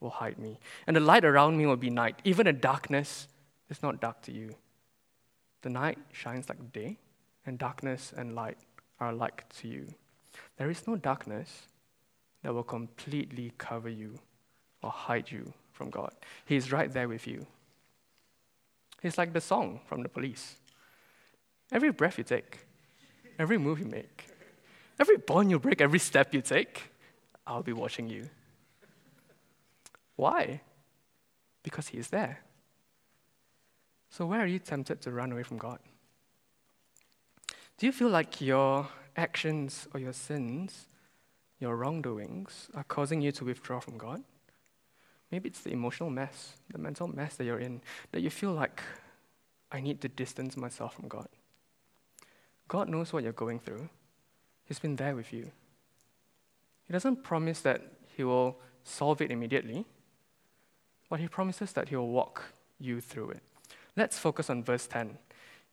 will 0.00 0.10
hide 0.10 0.38
me, 0.38 0.58
and 0.86 0.96
the 0.96 1.00
light 1.00 1.24
around 1.24 1.56
me 1.56 1.66
will 1.66 1.76
be 1.76 1.90
night, 1.90 2.20
even 2.24 2.46
the 2.46 2.52
darkness 2.52 3.28
is 3.68 3.82
not 3.82 4.00
dark 4.00 4.22
to 4.22 4.32
you. 4.32 4.54
The 5.62 5.70
night 5.70 5.98
shines 6.12 6.48
like 6.48 6.72
day, 6.72 6.98
and 7.44 7.58
darkness 7.58 8.12
and 8.16 8.34
light 8.34 8.58
are 8.98 9.10
alike 9.10 9.44
to 9.60 9.68
you. 9.68 9.94
There 10.56 10.70
is 10.70 10.86
no 10.86 10.96
darkness 10.96 11.62
that 12.42 12.54
will 12.54 12.62
completely 12.62 13.52
cover 13.58 13.88
you 13.88 14.18
or 14.82 14.90
hide 14.90 15.30
you 15.30 15.52
from 15.72 15.90
God. 15.90 16.12
He 16.44 16.56
is 16.56 16.72
right 16.72 16.92
there 16.92 17.08
with 17.08 17.26
you. 17.26 17.46
He's 19.02 19.18
like 19.18 19.32
the 19.32 19.40
song 19.40 19.80
from 19.86 20.02
the 20.02 20.08
police. 20.08 20.56
Every 21.72 21.90
breath 21.90 22.18
you 22.18 22.24
take, 22.24 22.66
every 23.38 23.58
move 23.58 23.78
you 23.78 23.86
make, 23.86 24.26
every 25.00 25.16
bond 25.16 25.50
you 25.50 25.58
break, 25.58 25.80
every 25.80 25.98
step 25.98 26.34
you 26.34 26.42
take, 26.42 26.92
I'll 27.46 27.62
be 27.62 27.72
watching 27.72 28.08
you. 28.08 28.28
Why? 30.16 30.60
Because 31.62 31.88
He 31.88 31.98
is 31.98 32.08
there. 32.08 32.40
So, 34.10 34.26
where 34.26 34.40
are 34.40 34.46
you 34.46 34.58
tempted 34.58 35.00
to 35.02 35.10
run 35.10 35.32
away 35.32 35.42
from 35.42 35.56
God? 35.56 35.78
Do 37.78 37.86
you 37.86 37.92
feel 37.92 38.10
like 38.10 38.40
your 38.40 38.88
actions 39.16 39.88
or 39.94 40.00
your 40.00 40.12
sins, 40.12 40.86
your 41.58 41.76
wrongdoings, 41.76 42.68
are 42.74 42.84
causing 42.84 43.22
you 43.22 43.32
to 43.32 43.44
withdraw 43.44 43.80
from 43.80 43.96
God? 43.96 44.22
Maybe 45.30 45.48
it's 45.48 45.60
the 45.60 45.72
emotional 45.72 46.10
mess, 46.10 46.56
the 46.70 46.78
mental 46.78 47.08
mess 47.08 47.36
that 47.36 47.44
you're 47.44 47.60
in, 47.60 47.80
that 48.12 48.20
you 48.20 48.30
feel 48.30 48.52
like, 48.52 48.82
I 49.72 49.80
need 49.80 50.00
to 50.00 50.08
distance 50.08 50.56
myself 50.56 50.94
from 50.94 51.08
God. 51.08 51.28
God 52.66 52.88
knows 52.88 53.12
what 53.12 53.22
you're 53.22 53.32
going 53.32 53.60
through, 53.60 53.88
He's 54.70 54.78
been 54.78 54.94
there 54.94 55.16
with 55.16 55.32
you. 55.32 55.50
He 56.86 56.92
doesn't 56.92 57.24
promise 57.24 57.60
that 57.62 57.82
He 58.16 58.22
will 58.22 58.56
solve 58.84 59.20
it 59.20 59.32
immediately, 59.32 59.84
but 61.08 61.18
He 61.18 61.26
promises 61.26 61.72
that 61.72 61.88
He 61.88 61.96
will 61.96 62.06
walk 62.06 62.44
you 62.78 63.00
through 63.00 63.30
it. 63.30 63.42
Let's 63.96 64.16
focus 64.16 64.48
on 64.48 64.62
verse 64.62 64.86
10. 64.86 65.18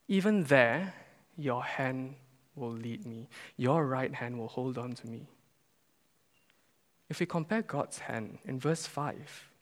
Even 0.08 0.46
there, 0.46 0.96
your 1.38 1.64
hand 1.64 2.16
will 2.56 2.72
lead 2.72 3.06
me, 3.06 3.30
your 3.56 3.86
right 3.86 4.16
hand 4.16 4.40
will 4.40 4.48
hold 4.48 4.80
on 4.80 4.94
to 4.94 5.08
me. 5.08 5.28
If 7.08 7.20
we 7.20 7.28
compare 7.28 7.62
God's 7.62 8.00
hand 8.00 8.40
in 8.46 8.60
verse 8.60 8.88
5 8.88 9.16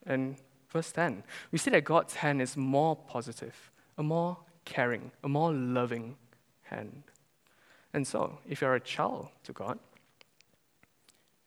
and 0.06 0.38
verse 0.70 0.94
10, 0.94 1.24
we 1.52 1.58
see 1.58 1.72
that 1.72 1.84
God's 1.84 2.14
hand 2.16 2.42
is 2.42 2.56
more 2.56 2.96
positive, 2.96 3.70
a 3.98 4.04
more 4.04 4.38
caring, 4.64 5.12
a 5.26 5.28
more 5.28 5.52
loving 5.52 6.16
hand. 6.62 7.04
And 7.96 8.06
so, 8.06 8.40
if 8.46 8.60
you're 8.60 8.76
a 8.76 8.82
child 8.82 9.30
to 9.46 9.54
God, 9.54 9.80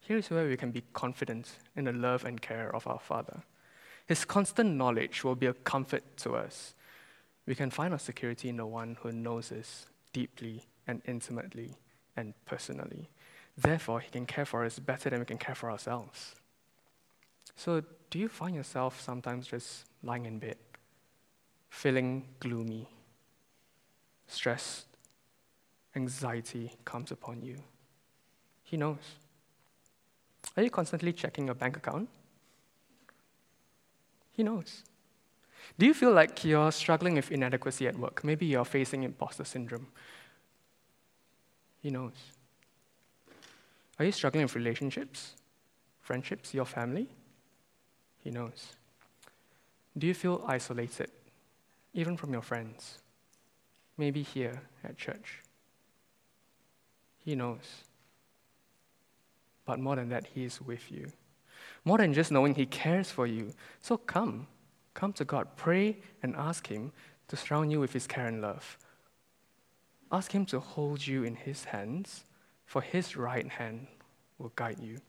here's 0.00 0.30
where 0.30 0.48
we 0.48 0.56
can 0.56 0.70
be 0.70 0.82
confident 0.94 1.58
in 1.76 1.84
the 1.84 1.92
love 1.92 2.24
and 2.24 2.40
care 2.40 2.74
of 2.74 2.86
our 2.86 2.98
Father. 2.98 3.42
His 4.06 4.24
constant 4.24 4.74
knowledge 4.74 5.22
will 5.22 5.34
be 5.34 5.44
a 5.44 5.52
comfort 5.52 6.16
to 6.16 6.36
us. 6.36 6.72
We 7.44 7.54
can 7.54 7.68
find 7.68 7.92
our 7.92 7.98
security 7.98 8.48
in 8.48 8.56
the 8.56 8.64
one 8.64 8.96
who 9.02 9.12
knows 9.12 9.52
us 9.52 9.88
deeply 10.14 10.64
and 10.86 11.02
intimately 11.04 11.76
and 12.16 12.32
personally. 12.46 13.10
Therefore, 13.54 14.00
He 14.00 14.10
can 14.10 14.24
care 14.24 14.46
for 14.46 14.64
us 14.64 14.78
better 14.78 15.10
than 15.10 15.18
we 15.18 15.26
can 15.26 15.36
care 15.36 15.54
for 15.54 15.70
ourselves. 15.70 16.34
So, 17.56 17.82
do 18.08 18.18
you 18.18 18.28
find 18.28 18.56
yourself 18.56 19.02
sometimes 19.02 19.48
just 19.48 19.84
lying 20.02 20.24
in 20.24 20.38
bed, 20.38 20.56
feeling 21.68 22.24
gloomy, 22.40 22.88
stressed, 24.26 24.87
anxiety 25.94 26.72
comes 26.84 27.10
upon 27.10 27.42
you? 27.42 27.62
He 28.62 28.76
knows. 28.76 29.16
Are 30.56 30.62
you 30.62 30.70
constantly 30.70 31.12
checking 31.12 31.46
your 31.46 31.54
bank 31.54 31.76
account? 31.76 32.08
He 34.32 34.42
knows. 34.42 34.82
Do 35.78 35.86
you 35.86 35.94
feel 35.94 36.12
like 36.12 36.44
you're 36.44 36.72
struggling 36.72 37.14
with 37.14 37.30
inadequacy 37.30 37.88
at 37.88 37.98
work? 37.98 38.24
Maybe 38.24 38.46
you're 38.46 38.64
facing 38.64 39.02
imposter 39.02 39.44
syndrome. 39.44 39.88
He 41.82 41.90
knows. 41.90 42.14
Are 43.98 44.04
you 44.04 44.12
struggling 44.12 44.44
with 44.44 44.54
relationships, 44.54 45.34
friendships, 46.00 46.54
your 46.54 46.64
family? 46.64 47.08
He 48.18 48.30
knows. 48.30 48.72
Do 49.96 50.06
you 50.06 50.14
feel 50.14 50.44
isolated, 50.46 51.10
even 51.94 52.16
from 52.16 52.32
your 52.32 52.42
friends? 52.42 52.98
Maybe 53.96 54.22
here 54.22 54.62
at 54.84 54.96
church. 54.96 55.42
He 57.28 57.34
knows. 57.34 57.84
But 59.66 59.78
more 59.78 59.96
than 59.96 60.08
that, 60.08 60.28
He 60.32 60.44
is 60.44 60.62
with 60.62 60.90
you. 60.90 61.12
More 61.84 61.98
than 61.98 62.14
just 62.14 62.32
knowing 62.32 62.54
He 62.54 62.64
cares 62.64 63.10
for 63.10 63.26
you. 63.26 63.52
So 63.82 63.98
come, 63.98 64.46
come 64.94 65.12
to 65.12 65.26
God. 65.26 65.48
Pray 65.54 65.98
and 66.22 66.34
ask 66.34 66.68
Him 66.68 66.90
to 67.28 67.36
surround 67.36 67.70
you 67.70 67.80
with 67.80 67.92
His 67.92 68.06
care 68.06 68.28
and 68.28 68.40
love. 68.40 68.78
Ask 70.10 70.32
Him 70.32 70.46
to 70.46 70.58
hold 70.58 71.06
you 71.06 71.22
in 71.22 71.36
His 71.36 71.64
hands, 71.64 72.24
for 72.64 72.80
His 72.80 73.14
right 73.14 73.46
hand 73.46 73.88
will 74.38 74.52
guide 74.56 74.80
you. 74.80 75.02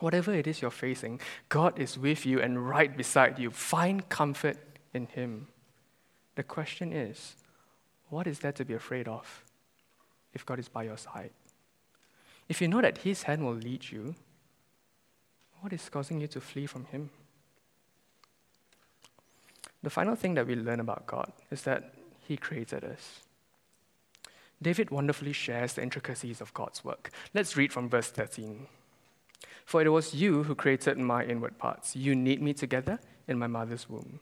Whatever 0.00 0.34
it 0.34 0.48
is 0.48 0.60
you're 0.60 0.72
facing, 0.72 1.20
God 1.48 1.78
is 1.78 1.96
with 1.96 2.26
you 2.26 2.40
and 2.40 2.68
right 2.68 2.96
beside 2.96 3.38
you. 3.38 3.52
Find 3.52 4.08
comfort 4.08 4.58
in 4.92 5.06
Him. 5.06 5.46
The 6.34 6.42
question 6.42 6.92
is, 6.92 7.36
what 8.08 8.26
is 8.26 8.40
there 8.40 8.50
to 8.50 8.64
be 8.64 8.74
afraid 8.74 9.06
of 9.06 9.45
if 10.36 10.46
God 10.46 10.60
is 10.60 10.68
by 10.68 10.84
your 10.84 10.96
side? 10.96 11.30
If 12.48 12.60
you 12.60 12.68
know 12.68 12.80
that 12.80 12.98
His 12.98 13.24
hand 13.24 13.44
will 13.44 13.54
lead 13.54 13.90
you, 13.90 14.14
what 15.60 15.72
is 15.72 15.88
causing 15.88 16.20
you 16.20 16.28
to 16.28 16.40
flee 16.40 16.66
from 16.66 16.84
Him? 16.84 17.10
The 19.82 19.90
final 19.90 20.14
thing 20.14 20.34
that 20.34 20.46
we 20.46 20.54
learn 20.54 20.78
about 20.78 21.06
God 21.06 21.32
is 21.50 21.62
that 21.62 21.94
He 22.28 22.36
created 22.36 22.84
us. 22.84 23.22
David 24.62 24.90
wonderfully 24.90 25.32
shares 25.32 25.74
the 25.74 25.82
intricacies 25.82 26.40
of 26.40 26.54
God's 26.54 26.84
work. 26.84 27.10
Let's 27.34 27.56
read 27.56 27.72
from 27.72 27.88
verse 27.88 28.10
13. 28.10 28.66
For 29.64 29.82
it 29.82 29.88
was 29.88 30.14
you 30.14 30.44
who 30.44 30.54
created 30.54 30.98
my 30.98 31.24
inward 31.24 31.58
parts. 31.58 31.96
You 31.96 32.14
knit 32.14 32.40
me 32.40 32.54
together 32.54 33.00
in 33.26 33.38
my 33.38 33.48
mother's 33.48 33.88
womb. 33.90 34.20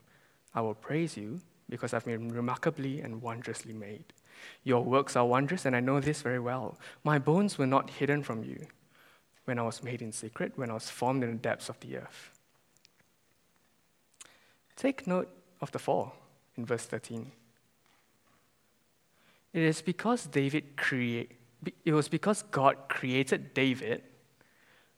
I 0.54 0.60
will 0.62 0.74
praise 0.74 1.16
you 1.16 1.40
because 1.68 1.92
I've 1.94 2.04
been 2.04 2.28
remarkably 2.28 3.00
and 3.00 3.22
wondrously 3.22 3.72
made. 3.72 4.04
Your 4.62 4.82
works 4.82 5.16
are 5.16 5.26
wondrous, 5.26 5.64
and 5.64 5.74
I 5.76 5.80
know 5.80 6.00
this 6.00 6.22
very 6.22 6.40
well. 6.40 6.78
My 7.02 7.18
bones 7.18 7.58
were 7.58 7.66
not 7.66 7.90
hidden 7.90 8.22
from 8.22 8.42
you 8.44 8.66
when 9.44 9.58
I 9.58 9.62
was 9.62 9.82
made 9.82 10.02
in 10.02 10.12
secret, 10.12 10.52
when 10.56 10.70
I 10.70 10.74
was 10.74 10.90
formed 10.90 11.22
in 11.22 11.30
the 11.30 11.36
depths 11.36 11.68
of 11.68 11.78
the 11.80 11.98
earth. 11.98 12.30
Take 14.76 15.06
note 15.06 15.30
of 15.60 15.70
the 15.72 15.78
fall 15.78 16.14
in 16.56 16.64
verse 16.64 16.84
13. 16.84 17.30
It 19.52 19.62
is 19.62 19.82
because 19.82 20.26
David 20.26 20.76
create, 20.76 21.32
it 21.84 21.92
was 21.92 22.08
because 22.08 22.42
God 22.50 22.76
created 22.88 23.54
David, 23.54 24.02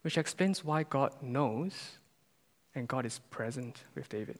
which 0.02 0.16
explains 0.16 0.64
why 0.64 0.82
God 0.82 1.12
knows 1.20 1.98
and 2.74 2.88
God 2.88 3.04
is 3.04 3.18
present 3.30 3.84
with 3.94 4.08
David. 4.08 4.38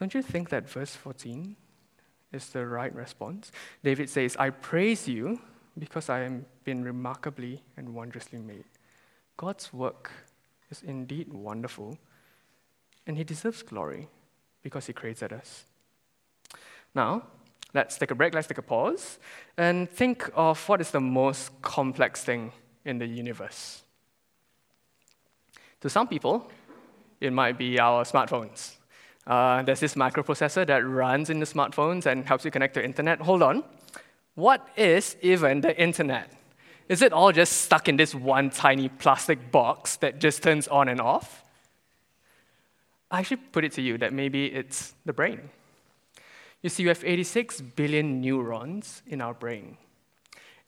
Don't 0.00 0.14
you 0.14 0.22
think 0.22 0.48
that 0.48 0.68
verse 0.68 0.96
14 0.96 1.56
is 2.32 2.48
the 2.50 2.66
right 2.66 2.94
response? 2.94 3.52
David 3.82 4.08
says, 4.08 4.36
I 4.36 4.50
praise 4.50 5.08
you 5.08 5.40
because 5.78 6.08
I 6.08 6.22
am 6.22 6.46
been 6.64 6.84
remarkably 6.84 7.62
and 7.76 7.94
wondrously 7.94 8.38
made. 8.38 8.64
God's 9.36 9.72
work 9.72 10.10
is 10.70 10.82
indeed 10.82 11.32
wonderful, 11.32 11.98
and 13.06 13.16
He 13.16 13.24
deserves 13.24 13.62
glory 13.62 14.08
because 14.62 14.86
He 14.86 14.92
created 14.92 15.32
us. 15.32 15.64
Now, 16.94 17.24
let's 17.74 17.96
take 17.96 18.10
a 18.10 18.14
break, 18.14 18.34
let's 18.34 18.46
take 18.46 18.58
a 18.58 18.62
pause, 18.62 19.18
and 19.56 19.90
think 19.90 20.30
of 20.34 20.68
what 20.68 20.80
is 20.80 20.90
the 20.90 21.00
most 21.00 21.62
complex 21.62 22.22
thing 22.22 22.52
in 22.84 22.98
the 22.98 23.06
universe. 23.06 23.82
To 25.80 25.90
some 25.90 26.06
people, 26.06 26.50
it 27.20 27.32
might 27.32 27.58
be 27.58 27.80
our 27.80 28.04
smartphones. 28.04 28.76
Uh, 29.26 29.62
there's 29.62 29.80
this 29.80 29.94
microprocessor 29.94 30.66
that 30.66 30.86
runs 30.86 31.30
in 31.30 31.38
the 31.38 31.46
smartphones 31.46 32.06
and 32.06 32.26
helps 32.26 32.44
you 32.44 32.50
connect 32.50 32.74
to 32.74 32.84
internet. 32.84 33.20
Hold 33.20 33.42
on. 33.42 33.64
What 34.34 34.66
is 34.76 35.16
even 35.22 35.60
the 35.60 35.78
internet? 35.80 36.32
Is 36.88 37.02
it 37.02 37.12
all 37.12 37.32
just 37.32 37.62
stuck 37.62 37.88
in 37.88 37.96
this 37.96 38.14
one 38.14 38.50
tiny 38.50 38.88
plastic 38.88 39.52
box 39.52 39.96
that 39.96 40.18
just 40.18 40.42
turns 40.42 40.66
on 40.68 40.88
and 40.88 41.00
off? 41.00 41.44
I 43.10 43.20
actually 43.20 43.38
put 43.52 43.64
it 43.64 43.72
to 43.72 43.82
you 43.82 43.98
that 43.98 44.12
maybe 44.12 44.46
it's 44.46 44.94
the 45.04 45.12
brain. 45.12 45.50
You 46.62 46.70
see, 46.70 46.82
you 46.82 46.88
have 46.88 47.04
86 47.04 47.60
billion 47.60 48.20
neurons 48.20 49.02
in 49.06 49.20
our 49.20 49.34
brain. 49.34 49.76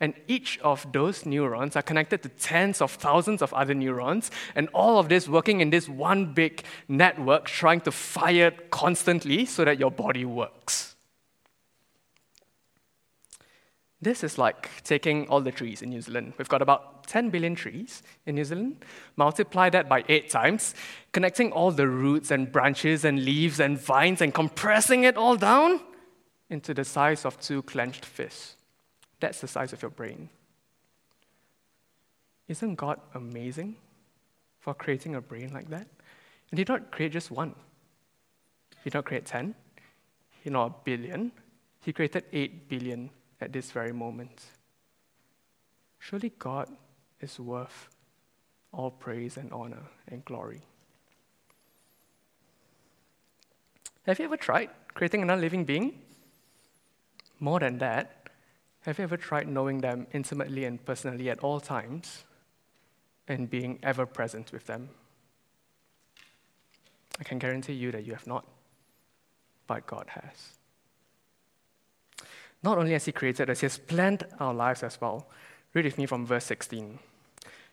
And 0.01 0.15
each 0.27 0.59
of 0.59 0.91
those 0.93 1.25
neurons 1.25 1.77
are 1.77 1.83
connected 1.83 2.23
to 2.23 2.29
tens 2.29 2.81
of 2.81 2.93
thousands 2.93 3.43
of 3.43 3.55
other 3.55 3.75
neurons, 3.75 4.31
and 4.55 4.69
all 4.75 4.99
of 4.99 5.09
this 5.09 5.29
working 5.29 5.61
in 5.61 5.71
this 5.71 5.89
one 5.89 6.35
big 6.35 6.65
network, 6.89 7.47
trying 7.47 7.81
to 7.83 7.93
fire 7.93 8.51
constantly 8.71 9.47
so 9.47 9.65
that 9.65 9.79
your 9.79 9.91
body 9.91 10.25
works. 10.25 10.95
This 14.05 14.23
is 14.23 14.37
like 14.37 14.69
taking 14.85 15.27
all 15.29 15.41
the 15.41 15.51
trees 15.51 15.81
in 15.81 15.89
New 15.89 16.03
Zealand. 16.03 16.35
We've 16.37 16.49
got 16.49 16.61
about 16.61 17.07
10 17.07 17.31
billion 17.31 17.55
trees 17.55 18.03
in 18.27 18.35
New 18.35 18.45
Zealand. 18.45 18.85
Multiply 19.17 19.71
that 19.71 19.89
by 19.89 20.05
eight 20.11 20.29
times, 20.29 20.75
connecting 21.13 21.53
all 21.53 21.71
the 21.71 21.89
roots 21.89 22.31
and 22.31 22.53
branches 22.53 23.07
and 23.07 23.25
leaves 23.25 23.61
and 23.61 23.79
vines 23.81 24.21
and 24.21 24.35
compressing 24.35 25.05
it 25.05 25.17
all 25.17 25.37
down 25.37 25.81
into 26.51 26.75
the 26.75 26.85
size 26.85 27.25
of 27.25 27.41
two 27.41 27.63
clenched 27.63 28.05
fists. 28.05 28.57
That's 29.25 29.41
the 29.41 29.49
size 29.49 29.73
of 29.73 29.81
your 29.81 29.91
brain. 29.91 30.29
Isn't 32.47 32.75
God 32.75 33.01
amazing 33.15 33.77
for 34.61 34.75
creating 34.75 35.15
a 35.15 35.23
brain 35.23 35.51
like 35.51 35.71
that? 35.71 35.87
And 36.51 36.59
He 36.59 36.65
did 36.65 36.69
not 36.69 36.91
create 36.91 37.13
just 37.13 37.31
one, 37.31 37.55
He 38.83 38.91
did 38.91 38.97
not 38.97 39.07
create 39.07 39.25
10, 39.25 39.55
He 40.41 40.51
did 40.51 40.53
not 40.53 40.67
a 40.67 40.75
billion, 40.85 41.33
He 41.81 41.91
created 41.95 42.25
8 42.35 42.69
billion 42.69 43.09
at 43.41 43.51
this 43.51 43.71
very 43.71 43.95
moment. 43.95 44.45
Surely 45.99 46.31
God 46.39 46.69
is 47.23 47.41
worth 47.41 47.89
all 48.73 48.91
praise 48.91 49.39
and 49.39 49.51
honor 49.55 49.85
and 50.07 50.23
glory. 50.27 50.61
Have 54.05 54.19
you 54.19 54.27
ever 54.27 54.37
tried 54.37 54.69
creating 54.93 55.23
another 55.23 55.41
living 55.41 55.65
being? 55.65 56.03
More 57.41 57.59
than 57.59 57.79
that, 57.79 58.24
Have 58.85 58.99
you 58.99 59.05
ever 59.05 59.17
tried 59.17 59.49
knowing 59.49 59.79
them 59.79 60.07
intimately 60.13 60.65
and 60.65 60.85
personally 60.85 61.31
at 61.31 61.41
all 61.41 61.59
times 61.59 62.25
and 63.27 63.49
being 63.49 63.79
ever 63.83 64.05
present 64.05 64.53
with 64.53 64.67
them? 64.67 64.91
I 67.19 67.25
can 67.25 67.39
guarantee 67.39 67.73
you 67.73 67.93
that 67.93 68.05
you 68.05 68.13
have 68.13 68.27
not, 68.27 68.47
but 69.67 69.87
God 69.87 70.07
has. 70.11 70.59
Not 72.63 72.77
only 72.77 72.93
has 72.93 73.07
He 73.07 73.13
created 73.13 73.49
us, 73.49 73.61
He 73.61 73.65
has 73.67 73.79
planned 73.79 74.25
our 74.39 74.53
lives 74.53 74.83
as 74.83 75.01
well. 75.01 75.29
Read 75.73 75.87
with 75.87 75.97
me 75.97 76.05
from 76.05 76.27
verse 76.27 76.45
16. 76.45 76.99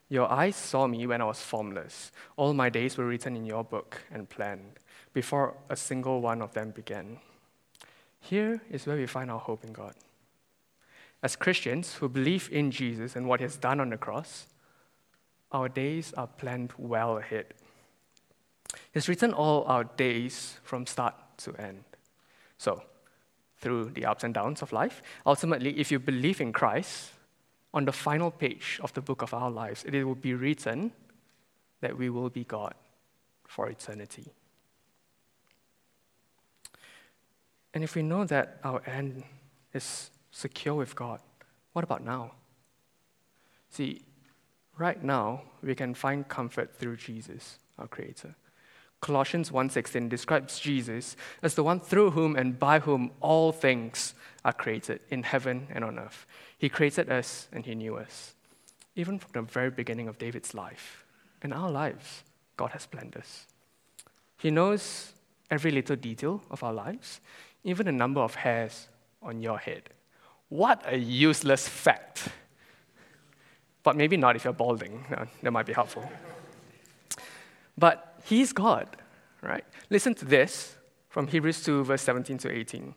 Your 0.08 0.32
eyes 0.32 0.56
saw 0.56 0.88
me 0.88 1.08
when 1.08 1.22
I 1.22 1.26
was 1.26 1.42
formless. 1.42 2.12
All 2.38 2.54
my 2.54 2.70
days 2.70 2.98
were 2.98 3.06
written 3.06 3.36
in 3.36 3.46
your 3.46 3.64
book 3.64 4.02
and 4.12 4.30
planned 4.30 4.80
before 5.14 5.56
a 5.70 5.76
single 5.76 6.22
one 6.22 6.42
of 6.42 6.54
them 6.54 6.72
began. 6.72 7.20
Here 8.22 8.62
is 8.70 8.86
where 8.86 8.98
we 8.98 9.08
find 9.08 9.30
our 9.30 9.40
hope 9.40 9.64
in 9.64 9.74
God. 9.74 9.94
As 11.24 11.36
Christians 11.36 11.96
who 11.96 12.10
believe 12.10 12.50
in 12.52 12.72
Jesus 12.72 13.16
and 13.16 13.28
what 13.28 13.40
he 13.40 13.44
has 13.44 13.58
done 13.58 13.80
on 13.80 13.90
the 13.90 13.98
cross, 13.98 14.48
our 15.52 15.70
days 15.70 16.14
are 16.18 16.28
planned 16.28 16.74
well 16.78 17.18
ahead. 17.18 17.54
He's 18.94 19.08
written 19.08 19.34
all 19.34 19.64
our 19.66 19.84
days 19.84 20.60
from 20.64 20.86
start 20.86 21.14
to 21.40 21.54
end. 21.56 21.84
So, 22.58 22.84
through 23.58 23.92
the 23.92 24.06
ups 24.06 24.24
and 24.24 24.34
downs 24.34 24.62
of 24.62 24.72
life, 24.72 25.02
ultimately, 25.26 25.80
if 25.80 25.92
you 25.92 26.00
believe 26.00 26.42
in 26.42 26.52
Christ, 26.52 27.12
on 27.74 27.86
the 27.86 27.92
final 27.92 28.32
page 28.32 28.80
of 28.84 28.94
the 28.94 29.02
book 29.02 29.22
of 29.22 29.34
our 29.34 29.50
lives, 29.50 29.84
it 29.84 30.04
will 30.04 30.16
be 30.16 30.34
written 30.34 30.92
that 31.80 31.98
we 31.98 32.10
will 32.10 32.30
be 32.30 32.44
God 32.44 32.74
for 33.48 33.70
eternity. 33.70 34.26
And 37.74 37.84
if 37.84 37.96
we 37.96 38.04
know 38.04 38.26
that 38.26 38.60
our 38.64 38.82
end 38.86 39.24
is 39.74 40.12
secure 40.32 40.76
with 40.76 40.96
God, 40.96 41.20
what 41.74 41.84
about 41.84 42.04
now? 42.04 42.32
See, 43.70 44.02
right 44.78 45.02
now, 45.02 45.44
we 45.62 45.76
can 45.76 45.94
find 45.94 46.28
comfort 46.28 46.76
through 46.76 46.98
Jesus, 46.98 47.60
our 47.78 47.88
Creator. 47.88 48.36
Colossians 49.02 49.52
1:16 49.52 50.10
describes 50.10 50.60
Jesus 50.60 51.16
as 51.42 51.56
the 51.56 51.64
one 51.64 51.80
through 51.80 52.12
whom 52.12 52.36
and 52.36 52.60
by 52.60 52.80
whom 52.80 53.12
all 53.20 53.52
things 53.52 54.14
are 54.46 54.54
created 54.54 55.02
in 55.10 55.24
heaven 55.24 55.68
and 55.72 55.84
on 55.84 55.98
earth. 55.98 56.28
He 56.58 56.70
created 56.70 57.10
us 57.10 57.48
and 57.52 57.66
he 57.66 57.74
knew 57.74 57.98
us. 57.98 58.36
Even 58.96 59.18
from 59.18 59.32
the 59.34 59.42
very 59.42 59.72
beginning 59.72 60.08
of 60.08 60.20
David's 60.20 60.54
life, 60.54 61.04
in 61.42 61.52
our 61.52 61.72
lives, 61.72 62.24
God 62.58 62.72
has 62.72 62.86
planned 62.86 63.18
us. 63.18 63.48
He 64.38 64.52
knows 64.52 65.14
every 65.50 65.72
little 65.72 65.96
detail 65.96 66.44
of 66.52 66.64
our 66.64 66.74
lives, 66.74 67.22
even 67.64 67.88
the 67.88 67.92
number 67.92 68.22
of 68.22 68.36
hairs 68.36 68.88
on 69.22 69.42
your 69.42 69.58
head. 69.58 69.90
What 70.52 70.84
a 70.86 70.98
useless 70.98 71.66
fact. 71.66 72.28
But 73.84 73.96
maybe 73.96 74.18
not 74.18 74.36
if 74.36 74.44
you're 74.44 74.52
balding. 74.52 75.06
No, 75.10 75.26
that 75.42 75.52
might 75.52 75.66
be 75.66 75.72
helpful. 75.72 76.12
But 77.78 78.20
He's 78.26 78.52
God, 78.52 78.98
right? 79.42 79.64
Listen 79.90 80.14
to 80.16 80.26
this 80.26 80.76
from 81.08 81.28
Hebrews 81.28 81.64
2, 81.64 81.86
verse 81.86 82.02
17 82.02 82.38
to 82.40 82.52
18. 82.52 82.94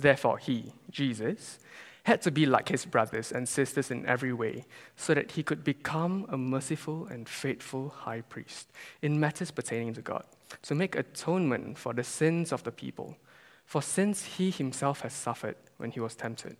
Therefore, 0.00 0.38
He, 0.38 0.72
Jesus, 0.90 1.60
had 2.02 2.22
to 2.22 2.32
be 2.32 2.44
like 2.44 2.68
His 2.68 2.84
brothers 2.84 3.30
and 3.30 3.48
sisters 3.48 3.92
in 3.92 4.04
every 4.04 4.32
way, 4.32 4.64
so 4.96 5.14
that 5.14 5.30
He 5.30 5.44
could 5.44 5.62
become 5.62 6.26
a 6.28 6.36
merciful 6.36 7.06
and 7.06 7.28
faithful 7.28 7.90
high 7.90 8.22
priest 8.22 8.72
in 9.00 9.20
matters 9.20 9.52
pertaining 9.52 9.94
to 9.94 10.02
God, 10.02 10.24
to 10.62 10.74
make 10.74 10.96
atonement 10.96 11.78
for 11.78 11.94
the 11.94 12.02
sins 12.02 12.50
of 12.50 12.64
the 12.64 12.72
people. 12.72 13.16
For 13.64 13.80
since 13.80 14.24
He 14.24 14.50
Himself 14.50 15.02
has 15.02 15.12
suffered 15.12 15.54
when 15.76 15.92
He 15.92 16.00
was 16.00 16.16
tempted, 16.16 16.56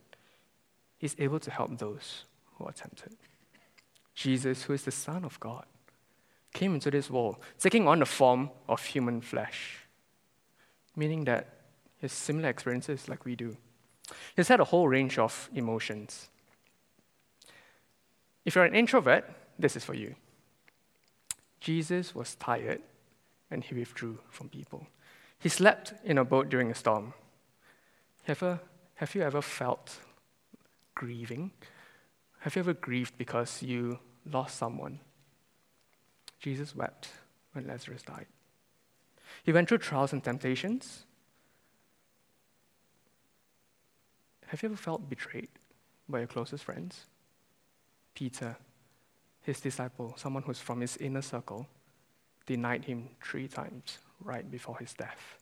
is 1.01 1.17
able 1.19 1.41
to 1.41 1.51
help 1.51 1.79
those 1.79 2.25
who 2.57 2.67
are 2.67 2.73
tempted. 2.73 3.17
Jesus, 4.15 4.65
who 4.65 4.73
is 4.73 4.83
the 4.83 4.91
Son 4.91 5.25
of 5.25 5.41
God, 5.41 5.65
came 6.53 6.75
into 6.75 6.91
this 6.91 7.11
world 7.11 7.37
taking 7.59 7.87
on 7.87 8.01
the 8.01 8.07
form 8.07 8.51
of 8.69 8.85
human 8.85 9.21
flesh, 9.21 9.87
meaning 10.97 11.25
that 11.25 11.49
he 11.97 12.05
has 12.05 12.13
similar 12.13 12.49
experiences 12.49 13.09
like 13.09 13.25
we 13.25 13.37
do. 13.37 13.57
He's 14.37 14.49
had 14.49 14.61
a 14.61 14.65
whole 14.65 14.89
range 14.89 15.19
of 15.19 15.49
emotions. 15.55 16.29
If 18.45 18.55
you're 18.55 18.65
an 18.65 18.75
introvert, 18.75 19.31
this 19.59 19.77
is 19.77 19.85
for 19.85 19.95
you. 19.95 20.15
Jesus 21.61 22.15
was 22.15 22.35
tired 22.35 22.81
and 23.51 23.63
he 23.63 23.75
withdrew 23.75 24.19
from 24.31 24.49
people. 24.49 24.87
He 25.39 25.49
slept 25.49 25.95
in 26.05 26.19
a 26.19 26.25
boat 26.25 26.49
during 26.49 26.71
a 26.71 26.75
storm. 26.75 27.15
Have, 28.25 28.61
have 28.95 29.15
you 29.15 29.23
ever 29.23 29.43
felt 29.43 29.99
grieving? 31.01 31.51
Have 32.41 32.55
you 32.55 32.61
ever 32.61 32.75
grieved 32.75 33.17
because 33.17 33.63
you 33.63 33.99
lost 34.31 34.59
someone? 34.59 35.01
Jesus 36.39 36.77
wept 36.77 37.09
when 37.55 37.67
Lazarus 37.67 38.03
died. 38.03 38.27
He 39.43 39.51
went 39.51 39.67
through 39.67 39.79
trials 39.79 40.13
and 40.13 40.23
temptations. 40.23 41.07
Have 44.49 44.63
you 44.63 44.69
ever 44.69 44.77
felt 44.77 45.09
betrayed 45.09 45.49
by 46.07 46.19
your 46.19 46.27
closest 46.27 46.65
friends? 46.65 47.07
Peter, 48.15 48.57
his 49.41 49.59
disciple, 49.59 50.13
someone 50.19 50.43
who's 50.43 50.59
from 50.59 50.83
his 50.83 50.99
inner 50.99 51.23
circle, 51.23 51.67
denied 52.45 52.85
him 52.85 53.09
three 53.25 53.49
times 53.49 53.97
right 54.23 54.51
before 54.51 54.77
his 54.77 54.93
death. 54.93 55.39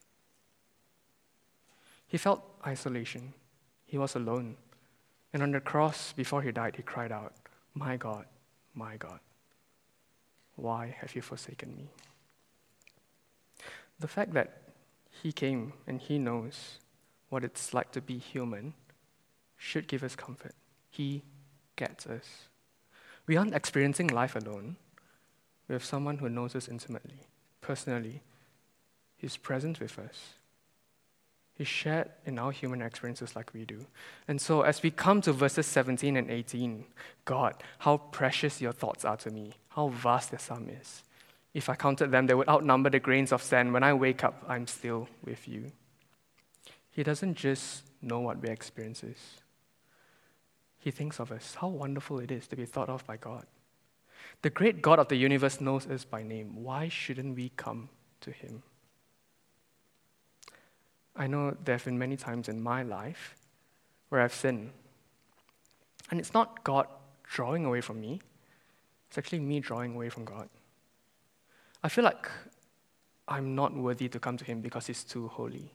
He 2.07 2.17
felt 2.17 2.41
isolation. 2.65 3.33
He 3.85 3.97
was 3.97 4.15
alone. 4.15 4.55
And 5.33 5.43
on 5.43 5.51
the 5.51 5.59
cross, 5.59 6.13
before 6.13 6.41
he 6.41 6.51
died, 6.51 6.75
he 6.75 6.83
cried 6.83 7.11
out, 7.11 7.33
My 7.73 7.97
God, 7.97 8.25
my 8.73 8.97
God, 8.97 9.19
why 10.55 10.95
have 10.99 11.15
you 11.15 11.21
forsaken 11.21 11.75
me? 11.75 11.89
The 13.99 14.07
fact 14.07 14.33
that 14.33 14.61
he 15.21 15.31
came 15.31 15.73
and 15.85 15.99
he 15.99 16.17
knows 16.17 16.79
what 17.29 17.43
it's 17.43 17.73
like 17.73 17.91
to 17.91 18.01
be 18.01 18.17
human 18.17 18.73
should 19.57 19.87
give 19.87 20.03
us 20.03 20.15
comfort. 20.15 20.55
He 20.89 21.23
gets 21.75 22.07
us. 22.07 22.47
We 23.27 23.37
aren't 23.37 23.53
experiencing 23.53 24.07
life 24.07 24.35
alone. 24.35 24.77
We 25.67 25.73
have 25.73 25.85
someone 25.85 26.17
who 26.17 26.29
knows 26.29 26.55
us 26.55 26.67
intimately, 26.67 27.19
personally. 27.61 28.21
He's 29.17 29.37
present 29.37 29.79
with 29.79 29.99
us. 29.99 30.33
He's 31.59 31.67
shared 31.67 32.09
in 32.25 32.39
our 32.39 32.53
human 32.53 32.81
experiences 32.81 33.35
like 33.35 33.53
we 33.53 33.65
do. 33.65 33.85
And 34.29 34.39
so, 34.39 34.61
as 34.61 34.81
we 34.81 34.91
come 34.91 35.19
to 35.23 35.33
verses 35.33 35.65
17 35.65 36.15
and 36.15 36.31
18, 36.31 36.85
God, 37.25 37.53
how 37.79 37.97
precious 37.97 38.61
your 38.61 38.71
thoughts 38.71 39.03
are 39.03 39.17
to 39.17 39.29
me, 39.29 39.51
how 39.67 39.89
vast 39.89 40.31
the 40.31 40.39
sum 40.39 40.69
is. 40.69 41.03
If 41.53 41.67
I 41.67 41.75
counted 41.75 42.11
them, 42.11 42.27
they 42.27 42.33
would 42.33 42.47
outnumber 42.47 42.89
the 42.89 43.01
grains 43.01 43.33
of 43.33 43.43
sand. 43.43 43.73
When 43.73 43.83
I 43.83 43.91
wake 43.93 44.23
up, 44.23 44.41
I'm 44.47 44.67
still 44.67 45.09
with 45.25 45.49
you. 45.49 45.73
He 46.91 47.03
doesn't 47.03 47.35
just 47.35 47.83
know 48.01 48.21
what 48.21 48.41
we 48.41 48.47
experience 48.47 49.03
He 50.77 50.91
thinks 50.91 51.19
of 51.19 51.29
us. 51.29 51.57
How 51.59 51.67
wonderful 51.67 52.19
it 52.19 52.31
is 52.31 52.47
to 52.47 52.55
be 52.55 52.63
thought 52.63 52.87
of 52.87 53.05
by 53.05 53.17
God. 53.17 53.45
The 54.43 54.49
great 54.49 54.81
God 54.81 54.97
of 54.97 55.09
the 55.09 55.17
universe 55.17 55.59
knows 55.59 55.87
us 55.87 56.05
by 56.05 56.23
name. 56.23 56.63
Why 56.63 56.87
shouldn't 56.87 57.35
we 57.35 57.51
come 57.57 57.89
to 58.21 58.31
Him? 58.31 58.63
I 61.19 61.27
know 61.27 61.55
there 61.65 61.75
have 61.75 61.83
been 61.83 61.99
many 61.99 62.15
times 62.15 62.47
in 62.47 62.63
my 62.63 62.81
life 62.81 63.35
where 64.07 64.21
I've 64.21 64.33
sinned. 64.33 64.71
And 66.09 66.19
it's 66.19 66.33
not 66.33 66.63
God 66.63 66.87
drawing 67.23 67.65
away 67.65 67.81
from 67.81 67.99
me, 67.99 68.21
it's 69.09 69.17
actually 69.17 69.41
me 69.41 69.59
drawing 69.59 69.95
away 69.95 70.09
from 70.09 70.23
God. 70.23 70.49
I 71.83 71.89
feel 71.89 72.05
like 72.05 72.29
I'm 73.27 73.53
not 73.53 73.75
worthy 73.75 74.07
to 74.07 74.19
come 74.19 74.37
to 74.37 74.45
Him 74.45 74.61
because 74.61 74.87
He's 74.87 75.03
too 75.03 75.27
holy. 75.27 75.73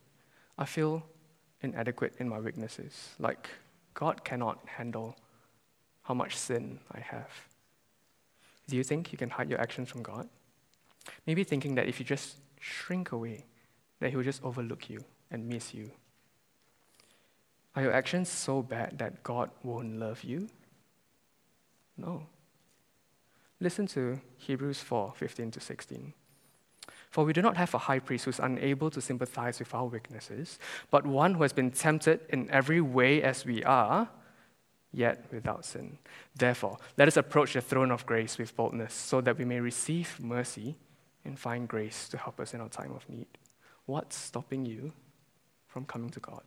I 0.57 0.65
feel 0.65 1.05
inadequate 1.61 2.15
in 2.19 2.29
my 2.29 2.41
weaknesses, 2.41 3.11
like 3.19 3.51
God 3.93 4.25
cannot 4.25 4.59
handle 4.67 5.17
how 6.03 6.15
much 6.15 6.37
sin 6.37 6.81
I 6.91 7.01
have. 7.01 7.31
Do 8.67 8.77
you 8.77 8.83
think 8.83 9.13
you 9.13 9.19
can 9.19 9.31
hide 9.31 9.51
your 9.51 9.61
actions 9.61 9.91
from 9.91 10.03
God? 10.03 10.29
Maybe 11.27 11.45
thinking 11.45 11.75
that 11.75 11.87
if 11.87 12.01
you 12.01 12.07
just 12.07 12.37
shrink 12.61 13.13
away, 13.13 13.45
that 14.01 14.11
He 14.11 14.17
will 14.17 14.25
just 14.25 14.43
overlook 14.43 14.89
you 14.89 15.05
and 15.35 15.49
miss 15.49 15.75
you? 15.75 15.91
Are 17.77 17.83
your 17.83 17.93
actions 17.93 18.29
so 18.29 18.63
bad 18.63 18.99
that 18.99 19.23
God 19.25 19.51
won't 19.63 19.99
love 19.99 20.23
you? 20.23 20.49
No. 21.97 22.27
Listen 23.61 23.87
to 23.89 24.21
Hebrews 24.39 24.81
4 24.81 25.13
15 25.17 25.51
to 25.51 25.61
16. 25.61 26.15
For 27.11 27.25
we 27.25 27.33
do 27.33 27.43
not 27.43 27.57
have 27.57 27.75
a 27.75 27.79
high 27.79 27.99
priest 27.99 28.25
who 28.25 28.31
is 28.31 28.41
unable 28.41 28.91
to 28.91 29.01
sympathize 29.01 29.59
with 29.59 29.75
our 29.75 29.87
weaknesses, 29.87 30.59
but 30.91 31.07
one 31.07 31.35
who 31.35 31.43
has 31.43 31.53
been 31.53 31.71
tempted 31.71 32.21
in 32.31 32.51
every 32.51 32.81
way 32.81 33.23
as 33.23 33.45
we 33.45 33.63
are, 33.63 34.09
yet 34.93 35.25
without 35.31 35.65
sin. 35.65 35.99
Therefore, 36.35 36.79
let 36.97 37.07
us 37.09 37.17
approach 37.17 37.53
the 37.55 37.61
throne 37.61 37.93
of 37.93 38.07
grace 38.07 38.37
with 38.37 38.57
boldness, 38.57 38.93
so 38.95 39.21
that 39.21 39.39
we 39.39 39.45
may 39.45 39.61
receive 39.61 40.19
mercy 40.21 40.77
and 41.25 41.39
find 41.39 41.69
grace 41.69 42.09
to 42.09 42.19
help 42.19 42.41
us 42.41 42.53
in 42.53 42.61
our 42.61 42.69
time 42.69 42.93
of 42.93 43.09
need. 43.09 43.29
What's 43.87 44.17
stopping 44.17 44.67
you 44.67 44.93
from 45.75 45.85
coming 45.85 46.09
to 46.09 46.21
God. 46.21 46.43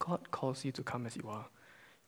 God 0.00 0.32
calls 0.32 0.64
you 0.64 0.72
to 0.72 0.82
come 0.82 1.06
as 1.06 1.16
you 1.16 1.22
are. 1.28 1.46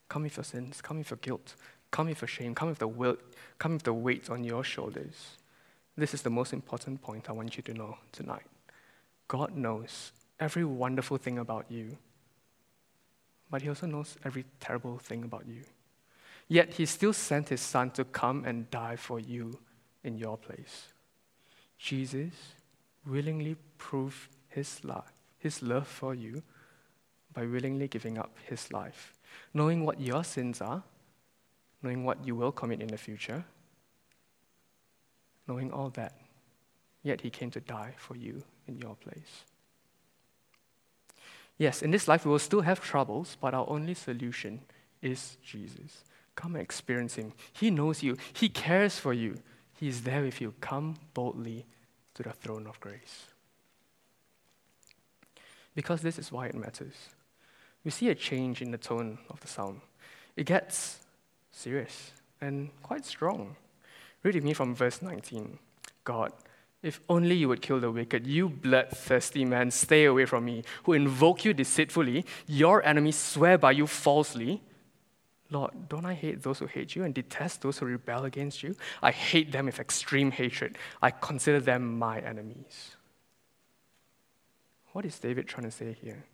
Come 0.08 0.24
with 0.24 0.36
your 0.36 0.42
sins, 0.42 0.82
come 0.82 0.98
with 0.98 1.10
your 1.10 1.18
guilt, 1.18 1.54
come 1.92 2.08
with 2.08 2.20
your 2.20 2.26
shame, 2.26 2.52
come 2.52 2.68
with 2.68 2.80
the 2.80 2.88
weight, 2.88 3.20
come 3.60 3.74
with 3.74 3.84
the 3.84 3.92
weight 3.92 4.28
on 4.28 4.42
your 4.42 4.64
shoulders. 4.64 5.36
This 5.96 6.14
is 6.14 6.22
the 6.22 6.30
most 6.30 6.52
important 6.52 7.00
point 7.00 7.30
I 7.30 7.32
want 7.32 7.56
you 7.56 7.62
to 7.62 7.72
know 7.72 7.96
tonight. 8.10 8.42
God 9.28 9.56
knows 9.56 10.10
every 10.40 10.64
wonderful 10.64 11.16
thing 11.16 11.38
about 11.38 11.66
you, 11.68 11.96
but 13.48 13.62
He 13.62 13.68
also 13.68 13.86
knows 13.86 14.16
every 14.24 14.46
terrible 14.58 14.98
thing 14.98 15.22
about 15.22 15.46
you. 15.46 15.62
Yet 16.48 16.74
He 16.74 16.86
still 16.86 17.12
sent 17.12 17.50
His 17.50 17.60
Son 17.60 17.92
to 17.92 18.04
come 18.04 18.44
and 18.44 18.68
die 18.68 18.96
for 18.96 19.20
you 19.20 19.60
in 20.02 20.18
your 20.18 20.36
place. 20.36 20.88
Jesus 21.78 22.32
willingly 23.08 23.56
proved 23.78 24.28
His 24.48 24.84
love, 24.84 25.12
His 25.38 25.62
love 25.62 25.86
for 25.86 26.14
you 26.14 26.42
by 27.32 27.46
willingly 27.46 27.88
giving 27.88 28.18
up 28.18 28.36
His 28.44 28.72
life, 28.72 29.14
knowing 29.54 29.84
what 29.84 30.00
your 30.00 30.24
sins 30.24 30.60
are, 30.60 30.82
knowing 31.82 32.04
what 32.04 32.24
you 32.24 32.34
will 32.34 32.52
commit 32.52 32.80
in 32.80 32.88
the 32.88 32.98
future, 32.98 33.44
knowing 35.46 35.70
all 35.70 35.90
that. 35.90 36.14
Yet 37.02 37.20
He 37.20 37.30
came 37.30 37.50
to 37.52 37.60
die 37.60 37.94
for 37.96 38.16
you 38.16 38.42
in 38.66 38.78
your 38.78 38.96
place. 38.96 39.44
Yes, 41.56 41.82
in 41.82 41.90
this 41.90 42.06
life 42.06 42.24
we 42.24 42.30
will 42.30 42.38
still 42.38 42.60
have 42.60 42.80
troubles, 42.80 43.36
but 43.40 43.54
our 43.54 43.68
only 43.68 43.94
solution 43.94 44.60
is 45.02 45.36
Jesus. 45.42 46.04
Come 46.34 46.54
and 46.54 46.62
experience 46.62 47.16
Him. 47.16 47.32
He 47.52 47.70
knows 47.70 48.02
you, 48.02 48.16
He 48.32 48.48
cares 48.48 48.98
for 48.98 49.12
you, 49.12 49.38
He 49.74 49.88
is 49.88 50.02
there 50.02 50.22
with 50.22 50.40
you. 50.40 50.54
Come 50.60 50.96
boldly 51.14 51.66
to 52.18 52.24
the 52.24 52.32
throne 52.32 52.66
of 52.66 52.80
grace. 52.80 53.26
Because 55.76 56.02
this 56.02 56.18
is 56.18 56.32
why 56.32 56.48
it 56.48 56.54
matters. 56.56 56.94
We 57.84 57.92
see 57.92 58.08
a 58.08 58.14
change 58.16 58.60
in 58.60 58.72
the 58.72 58.76
tone 58.76 59.18
of 59.30 59.40
the 59.40 59.46
psalm. 59.46 59.82
It 60.34 60.44
gets 60.44 60.98
serious 61.52 62.10
and 62.40 62.70
quite 62.82 63.06
strong. 63.06 63.54
Read 64.24 64.34
with 64.34 64.42
me 64.42 64.52
from 64.52 64.74
verse 64.74 65.00
19. 65.00 65.60
God, 66.02 66.32
if 66.82 67.00
only 67.08 67.36
you 67.36 67.48
would 67.50 67.62
kill 67.62 67.78
the 67.78 67.92
wicked, 67.92 68.26
you 68.26 68.48
bloodthirsty 68.48 69.44
man, 69.44 69.70
stay 69.70 70.04
away 70.04 70.24
from 70.24 70.44
me, 70.44 70.64
who 70.82 70.94
invoke 70.94 71.44
you 71.44 71.54
deceitfully, 71.54 72.24
your 72.48 72.84
enemies 72.84 73.16
swear 73.16 73.58
by 73.58 73.70
you 73.70 73.86
falsely. 73.86 74.60
Lord, 75.50 75.88
don't 75.88 76.04
I 76.04 76.14
hate 76.14 76.42
those 76.42 76.58
who 76.58 76.66
hate 76.66 76.94
you 76.94 77.04
and 77.04 77.14
detest 77.14 77.62
those 77.62 77.78
who 77.78 77.86
rebel 77.86 78.24
against 78.24 78.62
you? 78.62 78.76
I 79.02 79.10
hate 79.10 79.50
them 79.50 79.66
with 79.66 79.80
extreme 79.80 80.30
hatred. 80.30 80.76
I 81.00 81.10
consider 81.10 81.60
them 81.60 81.98
my 81.98 82.20
enemies. 82.20 82.96
What 84.92 85.06
is 85.06 85.18
David 85.18 85.48
trying 85.48 85.64
to 85.64 85.70
say 85.70 85.96
here? 86.02 86.24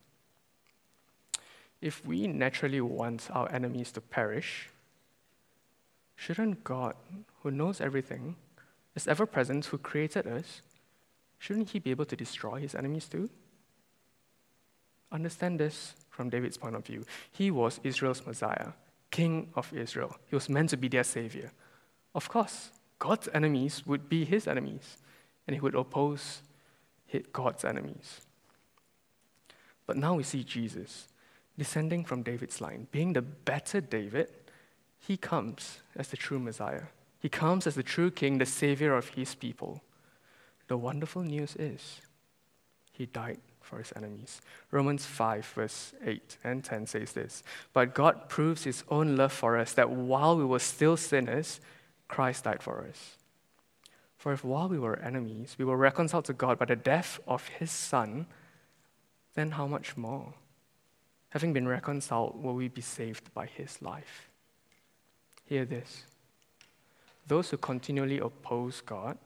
If 1.80 2.04
we 2.04 2.26
naturally 2.26 2.80
want 2.80 3.28
our 3.30 3.50
enemies 3.52 3.92
to 3.92 4.00
perish, 4.00 4.70
shouldn't 6.16 6.64
God, 6.64 6.94
who 7.42 7.50
knows 7.50 7.80
everything, 7.80 8.36
is 8.96 9.06
ever 9.06 9.26
present, 9.26 9.66
who 9.66 9.78
created 9.78 10.26
us, 10.26 10.62
shouldn't 11.38 11.70
he 11.70 11.78
be 11.78 11.90
able 11.90 12.06
to 12.06 12.16
destroy 12.16 12.58
his 12.60 12.74
enemies 12.74 13.06
too? 13.06 13.28
Understand 15.12 15.60
this 15.60 15.94
from 16.10 16.30
David's 16.30 16.56
point 16.56 16.74
of 16.74 16.86
view. 16.86 17.04
He 17.30 17.50
was 17.50 17.80
Israel's 17.84 18.24
Messiah, 18.26 18.72
King 19.14 19.48
of 19.54 19.72
Israel. 19.72 20.16
He 20.26 20.34
was 20.34 20.48
meant 20.48 20.70
to 20.70 20.76
be 20.76 20.88
their 20.88 21.04
savior. 21.04 21.52
Of 22.16 22.28
course, 22.28 22.70
God's 22.98 23.28
enemies 23.32 23.86
would 23.86 24.08
be 24.08 24.24
his 24.24 24.48
enemies, 24.48 24.96
and 25.46 25.54
he 25.54 25.60
would 25.60 25.76
oppose 25.76 26.42
God's 27.32 27.64
enemies. 27.64 28.22
But 29.86 29.98
now 29.98 30.14
we 30.14 30.24
see 30.24 30.42
Jesus 30.42 31.06
descending 31.56 32.04
from 32.04 32.24
David's 32.24 32.60
line, 32.60 32.88
being 32.90 33.12
the 33.12 33.22
better 33.22 33.80
David. 33.80 34.30
He 34.98 35.16
comes 35.16 35.78
as 35.94 36.08
the 36.08 36.16
true 36.16 36.40
Messiah. 36.40 36.86
He 37.20 37.28
comes 37.28 37.68
as 37.68 37.76
the 37.76 37.84
true 37.84 38.10
king, 38.10 38.38
the 38.38 38.46
savior 38.46 38.96
of 38.96 39.10
his 39.10 39.36
people. 39.36 39.80
The 40.66 40.76
wonderful 40.76 41.22
news 41.22 41.54
is 41.54 42.00
he 42.90 43.06
died 43.06 43.38
for 43.64 43.78
his 43.78 43.92
enemies. 43.96 44.40
Romans 44.70 45.04
5, 45.06 45.46
verse 45.46 45.94
8 46.04 46.36
and 46.44 46.62
10 46.62 46.86
says 46.86 47.12
this 47.12 47.42
But 47.72 47.94
God 47.94 48.28
proves 48.28 48.64
his 48.64 48.84
own 48.88 49.16
love 49.16 49.32
for 49.32 49.58
us 49.58 49.72
that 49.74 49.90
while 49.90 50.36
we 50.36 50.44
were 50.44 50.58
still 50.58 50.96
sinners, 50.96 51.60
Christ 52.08 52.44
died 52.44 52.62
for 52.62 52.86
us. 52.88 53.16
For 54.16 54.32
if 54.32 54.44
while 54.44 54.68
we 54.68 54.78
were 54.78 54.98
enemies, 55.00 55.56
we 55.58 55.64
were 55.64 55.76
reconciled 55.76 56.24
to 56.26 56.32
God 56.32 56.58
by 56.58 56.64
the 56.64 56.76
death 56.76 57.20
of 57.26 57.48
his 57.48 57.70
Son, 57.70 58.26
then 59.34 59.52
how 59.52 59.66
much 59.66 59.96
more? 59.96 60.34
Having 61.30 61.52
been 61.52 61.68
reconciled, 61.68 62.42
will 62.42 62.54
we 62.54 62.68
be 62.68 62.80
saved 62.80 63.34
by 63.34 63.46
his 63.46 63.82
life? 63.82 64.30
Hear 65.44 65.64
this 65.64 66.04
those 67.26 67.50
who 67.50 67.56
continually 67.56 68.18
oppose 68.18 68.80
God, 68.82 69.18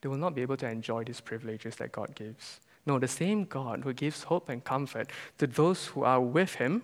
they 0.00 0.08
will 0.08 0.16
not 0.16 0.34
be 0.34 0.42
able 0.42 0.56
to 0.58 0.68
enjoy 0.68 1.04
these 1.04 1.20
privileges 1.20 1.76
that 1.76 1.92
God 1.92 2.14
gives. 2.14 2.60
No, 2.86 3.00
the 3.00 3.08
same 3.08 3.44
God 3.44 3.82
who 3.82 3.92
gives 3.92 4.22
hope 4.22 4.48
and 4.48 4.62
comfort 4.62 5.10
to 5.38 5.46
those 5.46 5.86
who 5.86 6.04
are 6.04 6.20
with 6.20 6.54
him, 6.54 6.82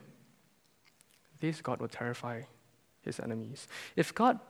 this 1.40 1.60
God 1.60 1.80
will 1.80 1.88
terrify 1.88 2.42
his 3.02 3.20
enemies. 3.20 3.68
If 3.96 4.14
God 4.14 4.40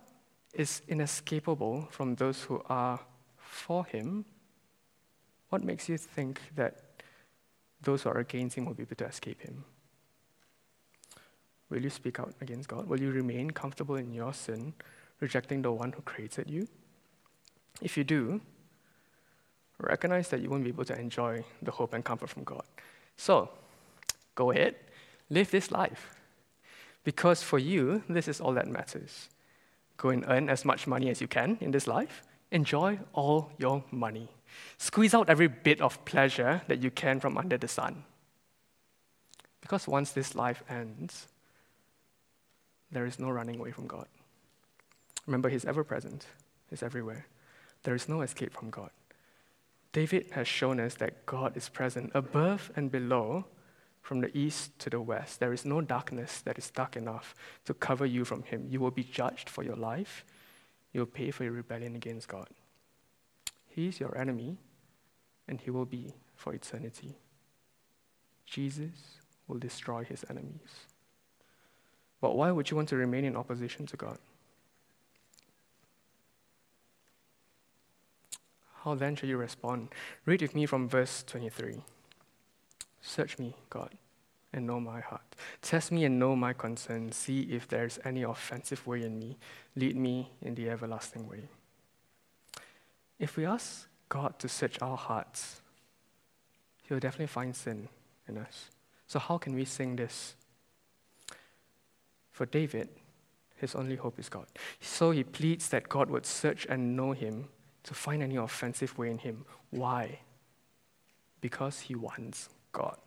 is 0.53 0.81
inescapable 0.87 1.87
from 1.91 2.15
those 2.15 2.43
who 2.43 2.61
are 2.69 2.99
for 3.37 3.85
him, 3.85 4.25
what 5.49 5.63
makes 5.63 5.87
you 5.87 5.97
think 5.97 6.41
that 6.55 6.83
those 7.81 8.03
who 8.03 8.09
are 8.09 8.17
against 8.17 8.57
him 8.57 8.65
will 8.65 8.73
be 8.73 8.83
able 8.83 8.95
to 8.95 9.05
escape 9.05 9.41
him? 9.41 9.63
Will 11.69 11.81
you 11.81 11.89
speak 11.89 12.19
out 12.19 12.33
against 12.41 12.69
God? 12.69 12.87
Will 12.87 12.99
you 12.99 13.11
remain 13.11 13.51
comfortable 13.51 13.95
in 13.95 14.11
your 14.13 14.33
sin 14.33 14.73
rejecting 15.19 15.61
the 15.61 15.71
one 15.71 15.91
who 15.91 16.01
created 16.01 16.49
you? 16.49 16.67
If 17.81 17.97
you 17.97 18.03
do, 18.03 18.41
recognize 19.79 20.29
that 20.29 20.41
you 20.41 20.49
won't 20.49 20.63
be 20.63 20.69
able 20.69 20.85
to 20.85 20.99
enjoy 20.99 21.43
the 21.61 21.71
hope 21.71 21.93
and 21.93 22.03
comfort 22.03 22.29
from 22.29 22.43
God. 22.43 22.63
So, 23.17 23.49
go 24.35 24.51
ahead, 24.51 24.75
live 25.29 25.51
this 25.51 25.71
life. 25.71 26.15
Because 27.03 27.43
for 27.43 27.59
you, 27.59 28.03
this 28.07 28.27
is 28.27 28.39
all 28.39 28.53
that 28.53 28.67
matters. 28.67 29.29
Go 29.97 30.09
and 30.09 30.23
earn 30.27 30.49
as 30.49 30.65
much 30.65 30.87
money 30.87 31.09
as 31.09 31.21
you 31.21 31.27
can 31.27 31.57
in 31.61 31.71
this 31.71 31.87
life. 31.87 32.23
Enjoy 32.51 32.99
all 33.13 33.51
your 33.57 33.83
money. 33.91 34.29
Squeeze 34.77 35.13
out 35.13 35.29
every 35.29 35.47
bit 35.47 35.81
of 35.81 36.03
pleasure 36.05 36.61
that 36.67 36.81
you 36.81 36.91
can 36.91 37.19
from 37.19 37.37
under 37.37 37.57
the 37.57 37.67
sun. 37.67 38.03
Because 39.61 39.87
once 39.87 40.11
this 40.11 40.35
life 40.35 40.63
ends, 40.69 41.27
there 42.91 43.05
is 43.05 43.19
no 43.19 43.31
running 43.31 43.59
away 43.59 43.71
from 43.71 43.87
God. 43.87 44.07
Remember, 45.25 45.49
He's 45.49 45.65
ever 45.65 45.83
present, 45.83 46.25
He's 46.69 46.83
everywhere. 46.83 47.25
There 47.83 47.95
is 47.95 48.07
no 48.07 48.21
escape 48.21 48.53
from 48.53 48.69
God. 48.69 48.91
David 49.93 50.31
has 50.31 50.47
shown 50.47 50.79
us 50.79 50.95
that 50.95 51.25
God 51.25 51.55
is 51.55 51.69
present 51.69 52.11
above 52.13 52.71
and 52.75 52.91
below, 52.91 53.45
from 54.03 54.19
the 54.19 54.37
east 54.37 54.77
to 54.79 54.89
the 54.89 54.99
west. 54.99 55.39
There 55.39 55.53
is 55.53 55.63
no 55.63 55.79
darkness 55.79 56.41
that 56.41 56.57
is 56.57 56.69
dark 56.69 56.97
enough 56.97 57.33
to 57.65 57.73
cover 57.73 58.05
you 58.05 58.25
from 58.25 58.43
Him. 58.43 58.67
You 58.69 58.81
will 58.81 58.91
be 58.91 59.03
judged 59.03 59.49
for 59.49 59.63
your 59.63 59.77
life, 59.77 60.25
you 60.91 60.99
will 60.99 61.07
pay 61.07 61.31
for 61.31 61.45
your 61.45 61.53
rebellion 61.53 61.95
against 61.95 62.27
God. 62.27 62.49
He 63.69 63.87
is 63.87 63.99
your 63.99 64.15
enemy, 64.17 64.57
and 65.47 65.59
He 65.59 65.71
will 65.71 65.85
be 65.85 66.13
for 66.35 66.53
eternity. 66.53 67.17
Jesus 68.45 69.17
will 69.47 69.57
destroy 69.57 70.03
His 70.03 70.25
enemies. 70.29 70.85
But 72.19 72.35
why 72.35 72.51
would 72.51 72.69
you 72.69 72.77
want 72.77 72.89
to 72.89 72.97
remain 72.97 73.25
in 73.25 73.35
opposition 73.35 73.85
to 73.87 73.97
God? 73.97 74.17
How 78.83 78.95
then 78.95 79.15
shall 79.15 79.29
you 79.29 79.37
respond? 79.37 79.89
Read 80.25 80.41
with 80.41 80.55
me 80.55 80.65
from 80.65 80.89
verse 80.89 81.23
23. 81.23 81.81
Search 83.01 83.39
me, 83.39 83.55
God, 83.69 83.91
and 84.51 84.67
know 84.67 84.79
my 84.79 84.99
heart. 84.99 85.35
Test 85.61 85.91
me 85.91 86.03
and 86.05 86.19
know 86.19 86.35
my 86.35 86.53
concerns. 86.53 87.15
See 87.15 87.41
if 87.43 87.67
there 87.67 87.85
is 87.85 87.99
any 88.03 88.23
offensive 88.23 88.85
way 88.85 89.03
in 89.03 89.17
me. 89.17 89.37
Lead 89.75 89.95
me 89.95 90.31
in 90.41 90.55
the 90.55 90.69
everlasting 90.69 91.27
way. 91.27 91.43
If 93.19 93.37
we 93.37 93.45
ask 93.45 93.87
God 94.09 94.37
to 94.39 94.49
search 94.49 94.81
our 94.81 94.97
hearts, 94.97 95.61
He'll 96.83 96.99
definitely 96.99 97.27
find 97.27 97.55
sin 97.55 97.87
in 98.27 98.37
us. 98.37 98.69
So, 99.07 99.19
how 99.19 99.37
can 99.37 99.55
we 99.55 99.63
sing 99.63 99.95
this? 99.95 100.35
For 102.31 102.45
David, 102.45 102.89
his 103.55 103.75
only 103.75 103.95
hope 103.95 104.19
is 104.19 104.27
God. 104.27 104.47
So 104.81 105.11
he 105.11 105.23
pleads 105.23 105.69
that 105.69 105.87
God 105.87 106.09
would 106.09 106.25
search 106.25 106.65
and 106.67 106.97
know 106.97 107.13
him 107.13 107.47
to 107.83 107.93
find 107.93 108.23
any 108.23 108.35
offensive 108.35 108.97
way 108.97 109.11
in 109.11 109.17
him. 109.17 109.45
Why? 109.69 110.19
Because 111.41 111.81
he 111.81 111.95
wants 111.95 112.49
God. 112.71 112.97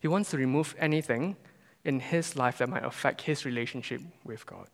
He 0.00 0.08
wants 0.08 0.30
to 0.30 0.36
remove 0.36 0.74
anything 0.78 1.36
in 1.84 2.00
his 2.00 2.36
life 2.36 2.58
that 2.58 2.68
might 2.68 2.84
affect 2.84 3.22
his 3.22 3.44
relationship 3.44 4.00
with 4.24 4.46
God. 4.46 4.68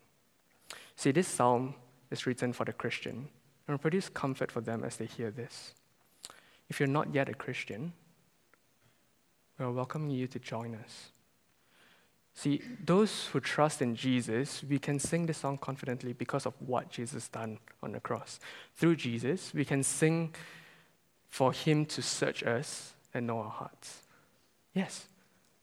See, 0.97 1.11
this 1.11 1.29
psalm 1.29 1.75
is 2.11 2.27
written 2.27 2.53
for 2.53 2.65
the 2.65 2.73
Christian 2.73 3.29
and 3.67 3.75
will 3.75 3.79
produce 3.79 4.09
comfort 4.09 4.53
for 4.53 4.61
them 4.61 4.85
as 4.85 4.97
they 4.97 5.07
hear 5.07 5.31
this. 5.31 5.75
If 6.69 6.79
you're 6.79 6.87
not 6.87 7.15
yet 7.15 7.29
a 7.29 7.35
Christian, 7.35 7.93
we 9.59 9.65
are 9.65 9.73
welcoming 9.73 10.11
you 10.11 10.27
to 10.27 10.39
join 10.39 10.75
us. 10.75 11.11
See, 12.35 12.61
those 12.85 13.27
who 13.27 13.39
trust 13.39 13.81
in 13.81 13.95
Jesus, 13.95 14.63
we 14.69 14.79
can 14.81 14.99
sing 14.99 15.27
this 15.27 15.39
song 15.39 15.57
confidently 15.57 16.13
because 16.13 16.47
of 16.47 16.55
what 16.59 16.91
Jesus 16.91 17.29
done 17.29 17.59
on 17.83 17.93
the 17.93 18.01
cross. 18.01 18.41
Through 18.75 18.97
Jesus, 18.97 19.55
we 19.55 19.65
can 19.65 19.85
sing 19.85 20.35
for 21.29 21.53
him 21.53 21.87
to 21.87 22.03
search 22.03 22.43
us 22.43 22.95
and 23.15 23.27
know 23.27 23.39
our 23.39 23.51
hearts. 23.51 24.03
Yes, 24.75 25.07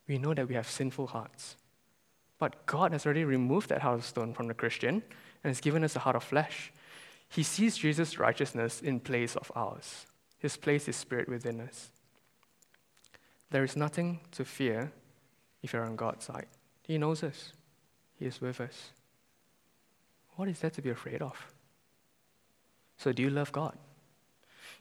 we 0.07 0.17
know 0.17 0.33
that 0.33 0.47
we 0.47 0.55
have 0.55 0.67
sinful 0.67 1.07
hearts. 1.07 1.57
But 2.39 2.65
God 2.65 2.93
has 2.93 3.05
already 3.05 3.25
removed 3.25 3.69
that 3.69 3.81
heart 3.81 3.99
of 3.99 4.05
stone 4.05 4.33
from 4.33 4.47
the 4.47 4.53
Christian 4.53 5.03
and 5.43 5.51
has 5.51 5.59
given 5.59 5.83
us 5.83 5.95
a 5.95 5.99
heart 5.99 6.15
of 6.15 6.23
flesh. 6.23 6.71
He 7.27 7.43
sees 7.43 7.77
Jesus' 7.77 8.17
righteousness 8.17 8.81
in 8.81 9.01
place 9.01 9.35
of 9.35 9.51
ours. 9.55 10.07
His 10.39 10.57
place 10.57 10.87
is 10.87 10.95
spirit 10.95 11.29
within 11.29 11.59
us. 11.61 11.91
There 13.51 13.63
is 13.63 13.75
nothing 13.75 14.21
to 14.31 14.45
fear 14.45 14.91
if 15.61 15.73
you're 15.73 15.85
on 15.85 15.97
God's 15.97 16.25
side. 16.25 16.47
He 16.91 16.97
knows 16.97 17.23
us, 17.23 17.53
He 18.19 18.25
is 18.25 18.41
with 18.41 18.59
us. 18.59 18.91
What 20.35 20.49
is 20.49 20.59
there 20.59 20.71
to 20.71 20.81
be 20.81 20.89
afraid 20.89 21.21
of? 21.21 21.53
So, 22.97 23.13
do 23.13 23.23
you 23.23 23.29
love 23.29 23.53
God? 23.53 23.77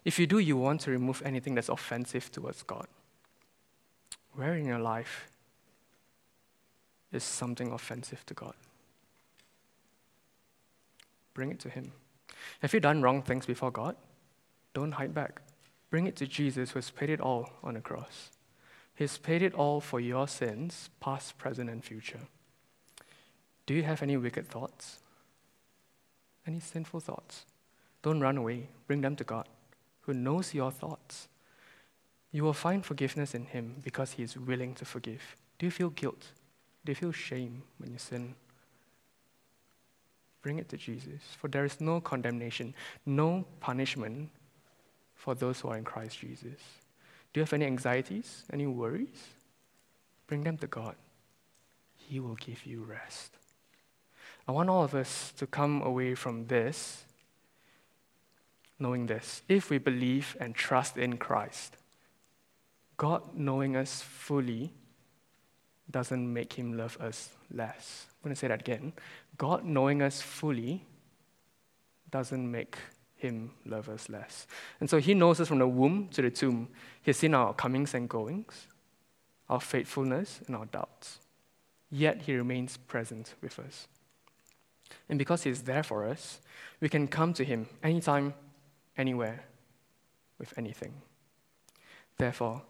If 0.05 0.19
you 0.19 0.27
do, 0.27 0.41
you 0.41 0.57
want 0.57 0.81
to 0.81 0.91
remove 0.91 1.23
anything 1.25 1.55
that's 1.55 1.69
offensive 1.69 2.33
towards 2.33 2.65
God. 2.65 2.89
Where 4.35 4.57
in 4.57 4.67
your 4.67 4.81
life 4.81 5.31
is 7.13 7.23
something 7.23 7.71
offensive 7.71 8.27
to 8.27 8.35
God? 8.35 8.55
Bring 11.33 11.53
it 11.53 11.61
to 11.61 11.69
Him. 11.69 11.93
Have 12.59 12.75
you 12.75 12.81
done 12.81 13.03
wrong 13.03 13.23
things 13.23 13.47
before 13.47 13.71
God? 13.71 13.95
Don't 14.75 14.91
hide 14.91 15.15
back. 15.15 15.43
Bring 15.91 16.09
it 16.09 16.17
to 16.17 16.27
Jesus 16.27 16.73
who 16.73 16.79
has 16.79 16.91
paid 16.91 17.11
it 17.11 17.21
all 17.21 17.51
on 17.63 17.75
the 17.75 17.81
cross. 17.81 18.31
He's 19.01 19.17
paid 19.17 19.41
it 19.41 19.55
all 19.55 19.81
for 19.81 19.99
your 19.99 20.29
sins, 20.29 20.91
past, 21.01 21.39
present, 21.39 21.71
and 21.71 21.83
future. 21.83 22.21
Do 23.65 23.73
you 23.73 23.83
have 23.83 24.03
any 24.03 24.19
wicked 24.19 24.47
thoughts? 24.47 24.99
Any 26.47 26.61
sinful 26.61 27.01
thoughts? 27.01 27.47
Don't 28.03 28.21
run 28.21 28.37
away. 28.37 28.69
Bring 28.87 29.01
them 29.01 29.17
to 29.17 29.25
God, 29.25 29.49
who 30.03 30.13
knows 30.13 30.53
your 30.53 30.71
thoughts. 30.71 31.29
You 32.31 32.45
will 32.45 32.53
find 32.53 32.85
forgiveness 32.85 33.35
in 33.35 33.47
Him 33.47 33.77
because 33.83 34.13
He 34.13 34.23
is 34.23 34.37
willing 34.37 34.75
to 34.75 34.85
forgive. 34.85 35.35
Do 35.59 35.65
you 35.65 35.73
feel 35.73 35.89
guilt? 35.89 36.27
Do 36.85 36.93
you 36.93 36.97
feel 36.97 37.13
shame 37.13 37.63
when 37.79 37.93
you 37.93 37.99
sin? 37.99 38.35
Bring 40.43 40.59
it 40.59 40.69
to 40.69 40.77
Jesus, 40.77 41.23
for 41.39 41.49
there 41.49 41.65
is 41.65 41.81
no 41.81 42.03
condemnation, 42.03 42.75
no 43.07 43.47
punishment 43.61 44.29
for 45.15 45.35
those 45.35 45.61
who 45.61 45.71
are 45.71 45.79
in 45.79 45.85
Christ 45.85 46.19
Jesus. 46.19 46.61
Do 47.33 47.41
you 47.41 47.43
have 47.43 47.53
any 47.53 47.67
anxieties, 47.67 48.45
any 48.53 48.67
worries? 48.67 49.29
Bring 50.27 50.43
them 50.43 50.59
to 50.59 50.67
God. 50.67 50.97
He 51.97 52.21
will 52.21 52.35
give 52.35 52.67
you 52.67 52.83
rest. 52.83 53.33
I 54.49 54.53
want 54.53 54.69
all 54.69 54.83
of 54.83 54.95
us 54.95 55.33
to 55.37 55.47
come 55.47 55.83
away 55.83 56.15
from 56.15 56.47
this 56.47 57.05
knowing 58.81 59.07
this. 59.07 59.43
If 59.49 59.71
we 59.71 59.79
believe 59.79 60.37
and 60.41 60.55
trust 60.55 60.97
in 60.97 61.19
Christ, 61.19 61.77
God 62.97 63.23
knowing 63.35 63.77
us 63.77 64.03
fully 64.03 64.73
doesn't 65.91 66.33
make 66.33 66.55
him 66.55 66.77
love 66.77 66.97
us 67.01 67.31
less. 67.53 68.07
I'm 68.09 68.29
going 68.29 68.35
to 68.35 68.39
say 68.39 68.49
that 68.49 68.61
again. 68.61 68.93
God 69.37 69.65
knowing 69.65 70.03
us 70.03 70.21
fully 70.21 70.85
doesn't 72.11 72.51
make 72.51 72.77
him 73.21 73.53
love 73.65 73.89
us 73.89 74.09
less. 74.09 74.47
And 74.81 74.89
so 74.89 74.99
he 74.99 75.15
knows 75.15 75.41
us 75.41 75.49
from 75.49 75.59
the 75.59 75.69
womb 75.69 76.09
to 76.09 76.23
the 76.23 76.31
tomb. 76.31 76.69
He's 77.03 77.19
seen 77.19 77.35
our 77.35 77.53
comings 77.55 77.95
and 77.95 78.09
goings, 78.09 78.67
our 79.49 79.61
faithfulness 79.61 80.41
and 80.47 80.57
our 80.57 80.67
doubts. 80.67 81.19
Yet 81.91 82.23
he 82.23 82.37
remains 82.37 82.77
present 82.77 83.35
with 83.43 83.59
us. 83.59 83.89
And 85.09 85.19
because 85.19 85.43
he's 85.43 85.63
there 85.63 85.83
for 85.83 86.07
us, 86.07 86.41
we 86.81 86.89
can 86.89 87.09
come 87.09 87.35
to 87.35 87.45
him 87.45 87.69
anytime, 87.83 88.35
anywhere, 88.97 89.45
with 90.39 90.57
anything. 90.57 90.95
Therefore, 92.17 92.63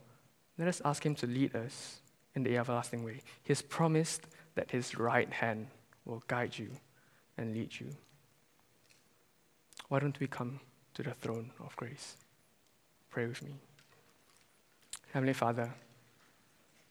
let 0.58 0.68
us 0.68 0.82
ask 0.84 1.04
him 1.04 1.14
to 1.16 1.26
lead 1.26 1.54
us 1.54 2.00
in 2.34 2.42
the 2.42 2.56
everlasting 2.56 3.04
way. 3.04 3.22
He 3.42 3.48
has 3.48 3.62
promised 3.62 4.26
that 4.54 4.70
his 4.70 4.98
right 4.98 5.32
hand 5.32 5.68
will 6.04 6.22
guide 6.26 6.58
you 6.58 6.70
and 7.38 7.54
lead 7.54 7.78
you 7.78 7.96
why 9.90 9.98
don't 9.98 10.18
we 10.20 10.28
come 10.28 10.60
to 10.94 11.02
the 11.02 11.10
throne 11.10 11.50
of 11.58 11.74
grace? 11.74 12.16
Pray 13.10 13.26
with 13.26 13.42
me. 13.42 13.56
Heavenly 15.12 15.32
Father, 15.32 15.74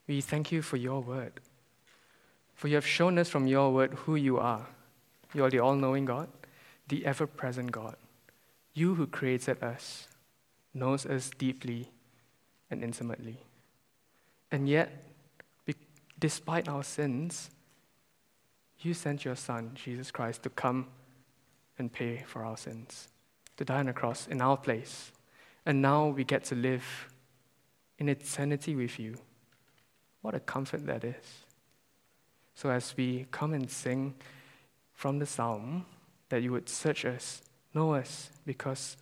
we 0.06 0.20
thank 0.20 0.52
you 0.52 0.62
for 0.62 0.76
your 0.76 1.00
word. 1.02 1.40
For 2.56 2.68
you 2.68 2.76
have 2.76 2.86
shown 2.86 3.18
us 3.18 3.30
from 3.30 3.48
your 3.48 3.72
word 3.72 3.94
who 3.94 4.18
you 4.18 4.38
are. 4.38 4.68
You 5.34 5.46
are 5.46 5.50
the 5.50 5.60
all 5.60 5.76
knowing 5.76 6.04
God, 6.04 6.28
the 6.90 7.06
ever 7.06 7.26
present 7.26 7.72
God. 7.72 7.96
You 8.74 8.96
who 8.96 9.08
created 9.08 9.64
us, 9.64 10.10
knows 10.74 11.06
us 11.06 11.30
deeply 11.38 11.90
and 12.70 12.84
intimately. 12.84 13.38
And 14.52 14.68
yet, 14.68 14.92
despite 16.20 16.68
our 16.68 16.84
sins, 16.84 17.50
you 18.80 18.94
sent 18.94 19.24
your 19.24 19.38
Son, 19.38 19.72
Jesus 19.74 20.12
Christ, 20.12 20.44
to 20.44 20.50
come 20.50 20.88
and 21.80 21.92
pay 21.92 22.24
for 22.28 22.44
our 22.44 22.58
sins, 22.58 23.08
to 23.58 23.66
die 23.66 23.80
on 23.80 23.88
the 23.88 23.94
cross 23.94 24.28
in 24.28 24.42
our 24.42 24.58
place. 24.58 25.12
And 25.66 25.82
now 25.82 26.08
we 26.08 26.24
get 26.24 26.44
to 26.46 26.56
live 26.56 26.84
in 27.98 28.10
eternity 28.10 28.76
with 28.76 29.00
you. 29.00 29.16
What 30.22 30.36
a 30.36 30.40
comfort 30.40 30.86
that 30.86 31.04
is. 31.04 31.46
So, 32.56 32.70
as 32.70 32.94
we 32.98 33.26
come 33.32 33.54
and 33.54 33.70
sing 33.70 34.16
from 34.94 35.20
the 35.20 35.26
psalm, 35.26 35.86
that 36.28 36.44
you 36.44 36.52
would 36.52 36.68
search 36.68 37.06
us, 37.06 37.42
know 37.74 37.94
us, 37.94 38.30
because 38.46 38.98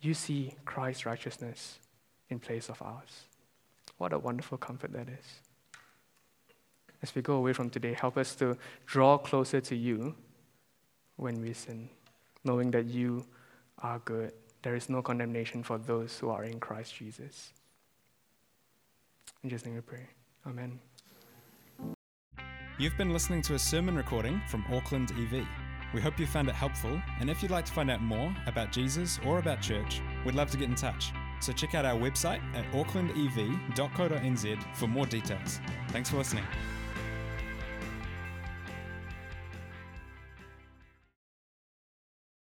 you 0.00 0.12
see 0.12 0.54
Christ's 0.64 1.06
righteousness 1.06 1.78
in 2.28 2.38
place 2.38 2.68
of 2.68 2.80
ours. 2.82 3.24
What 3.96 4.12
a 4.12 4.18
wonderful 4.18 4.58
comfort 4.58 4.92
that 4.92 5.08
is. 5.08 5.40
As 7.02 7.14
we 7.14 7.22
go 7.22 7.34
away 7.34 7.52
from 7.52 7.70
today, 7.70 7.94
help 7.94 8.16
us 8.16 8.34
to 8.36 8.56
draw 8.86 9.18
closer 9.18 9.60
to 9.62 9.76
you 9.76 10.14
when 11.16 11.40
we 11.40 11.52
sin, 11.52 11.88
knowing 12.44 12.70
that 12.72 12.86
you 12.86 13.24
are 13.78 14.00
good. 14.04 14.32
There 14.62 14.74
is 14.74 14.88
no 14.88 15.02
condemnation 15.02 15.62
for 15.62 15.78
those 15.78 16.18
who 16.18 16.30
are 16.30 16.44
in 16.44 16.58
Christ 16.58 16.96
Jesus. 16.96 17.52
In 19.42 19.50
Jesus' 19.50 19.66
name 19.66 19.74
we 19.74 19.82
pray. 19.82 20.08
Amen. 20.46 20.80
You've 22.78 22.96
been 22.96 23.12
listening 23.12 23.42
to 23.42 23.54
a 23.54 23.58
sermon 23.58 23.94
recording 23.94 24.40
from 24.48 24.64
Auckland 24.72 25.12
EV. 25.12 25.46
We 25.94 26.00
hope 26.00 26.18
you 26.18 26.26
found 26.26 26.48
it 26.48 26.56
helpful, 26.56 27.00
and 27.20 27.30
if 27.30 27.40
you'd 27.40 27.52
like 27.52 27.66
to 27.66 27.72
find 27.72 27.88
out 27.88 28.02
more 28.02 28.34
about 28.48 28.72
Jesus 28.72 29.20
or 29.24 29.38
about 29.38 29.60
church, 29.60 30.02
we'd 30.26 30.34
love 30.34 30.50
to 30.50 30.56
get 30.56 30.68
in 30.68 30.74
touch. 30.74 31.12
So 31.40 31.52
check 31.52 31.76
out 31.76 31.84
our 31.84 31.96
website 31.96 32.42
at 32.54 32.64
aucklandev.co.nz 32.72 34.76
for 34.76 34.88
more 34.88 35.06
details. 35.06 35.60
Thanks 35.90 36.10
for 36.10 36.16
listening. 36.16 36.44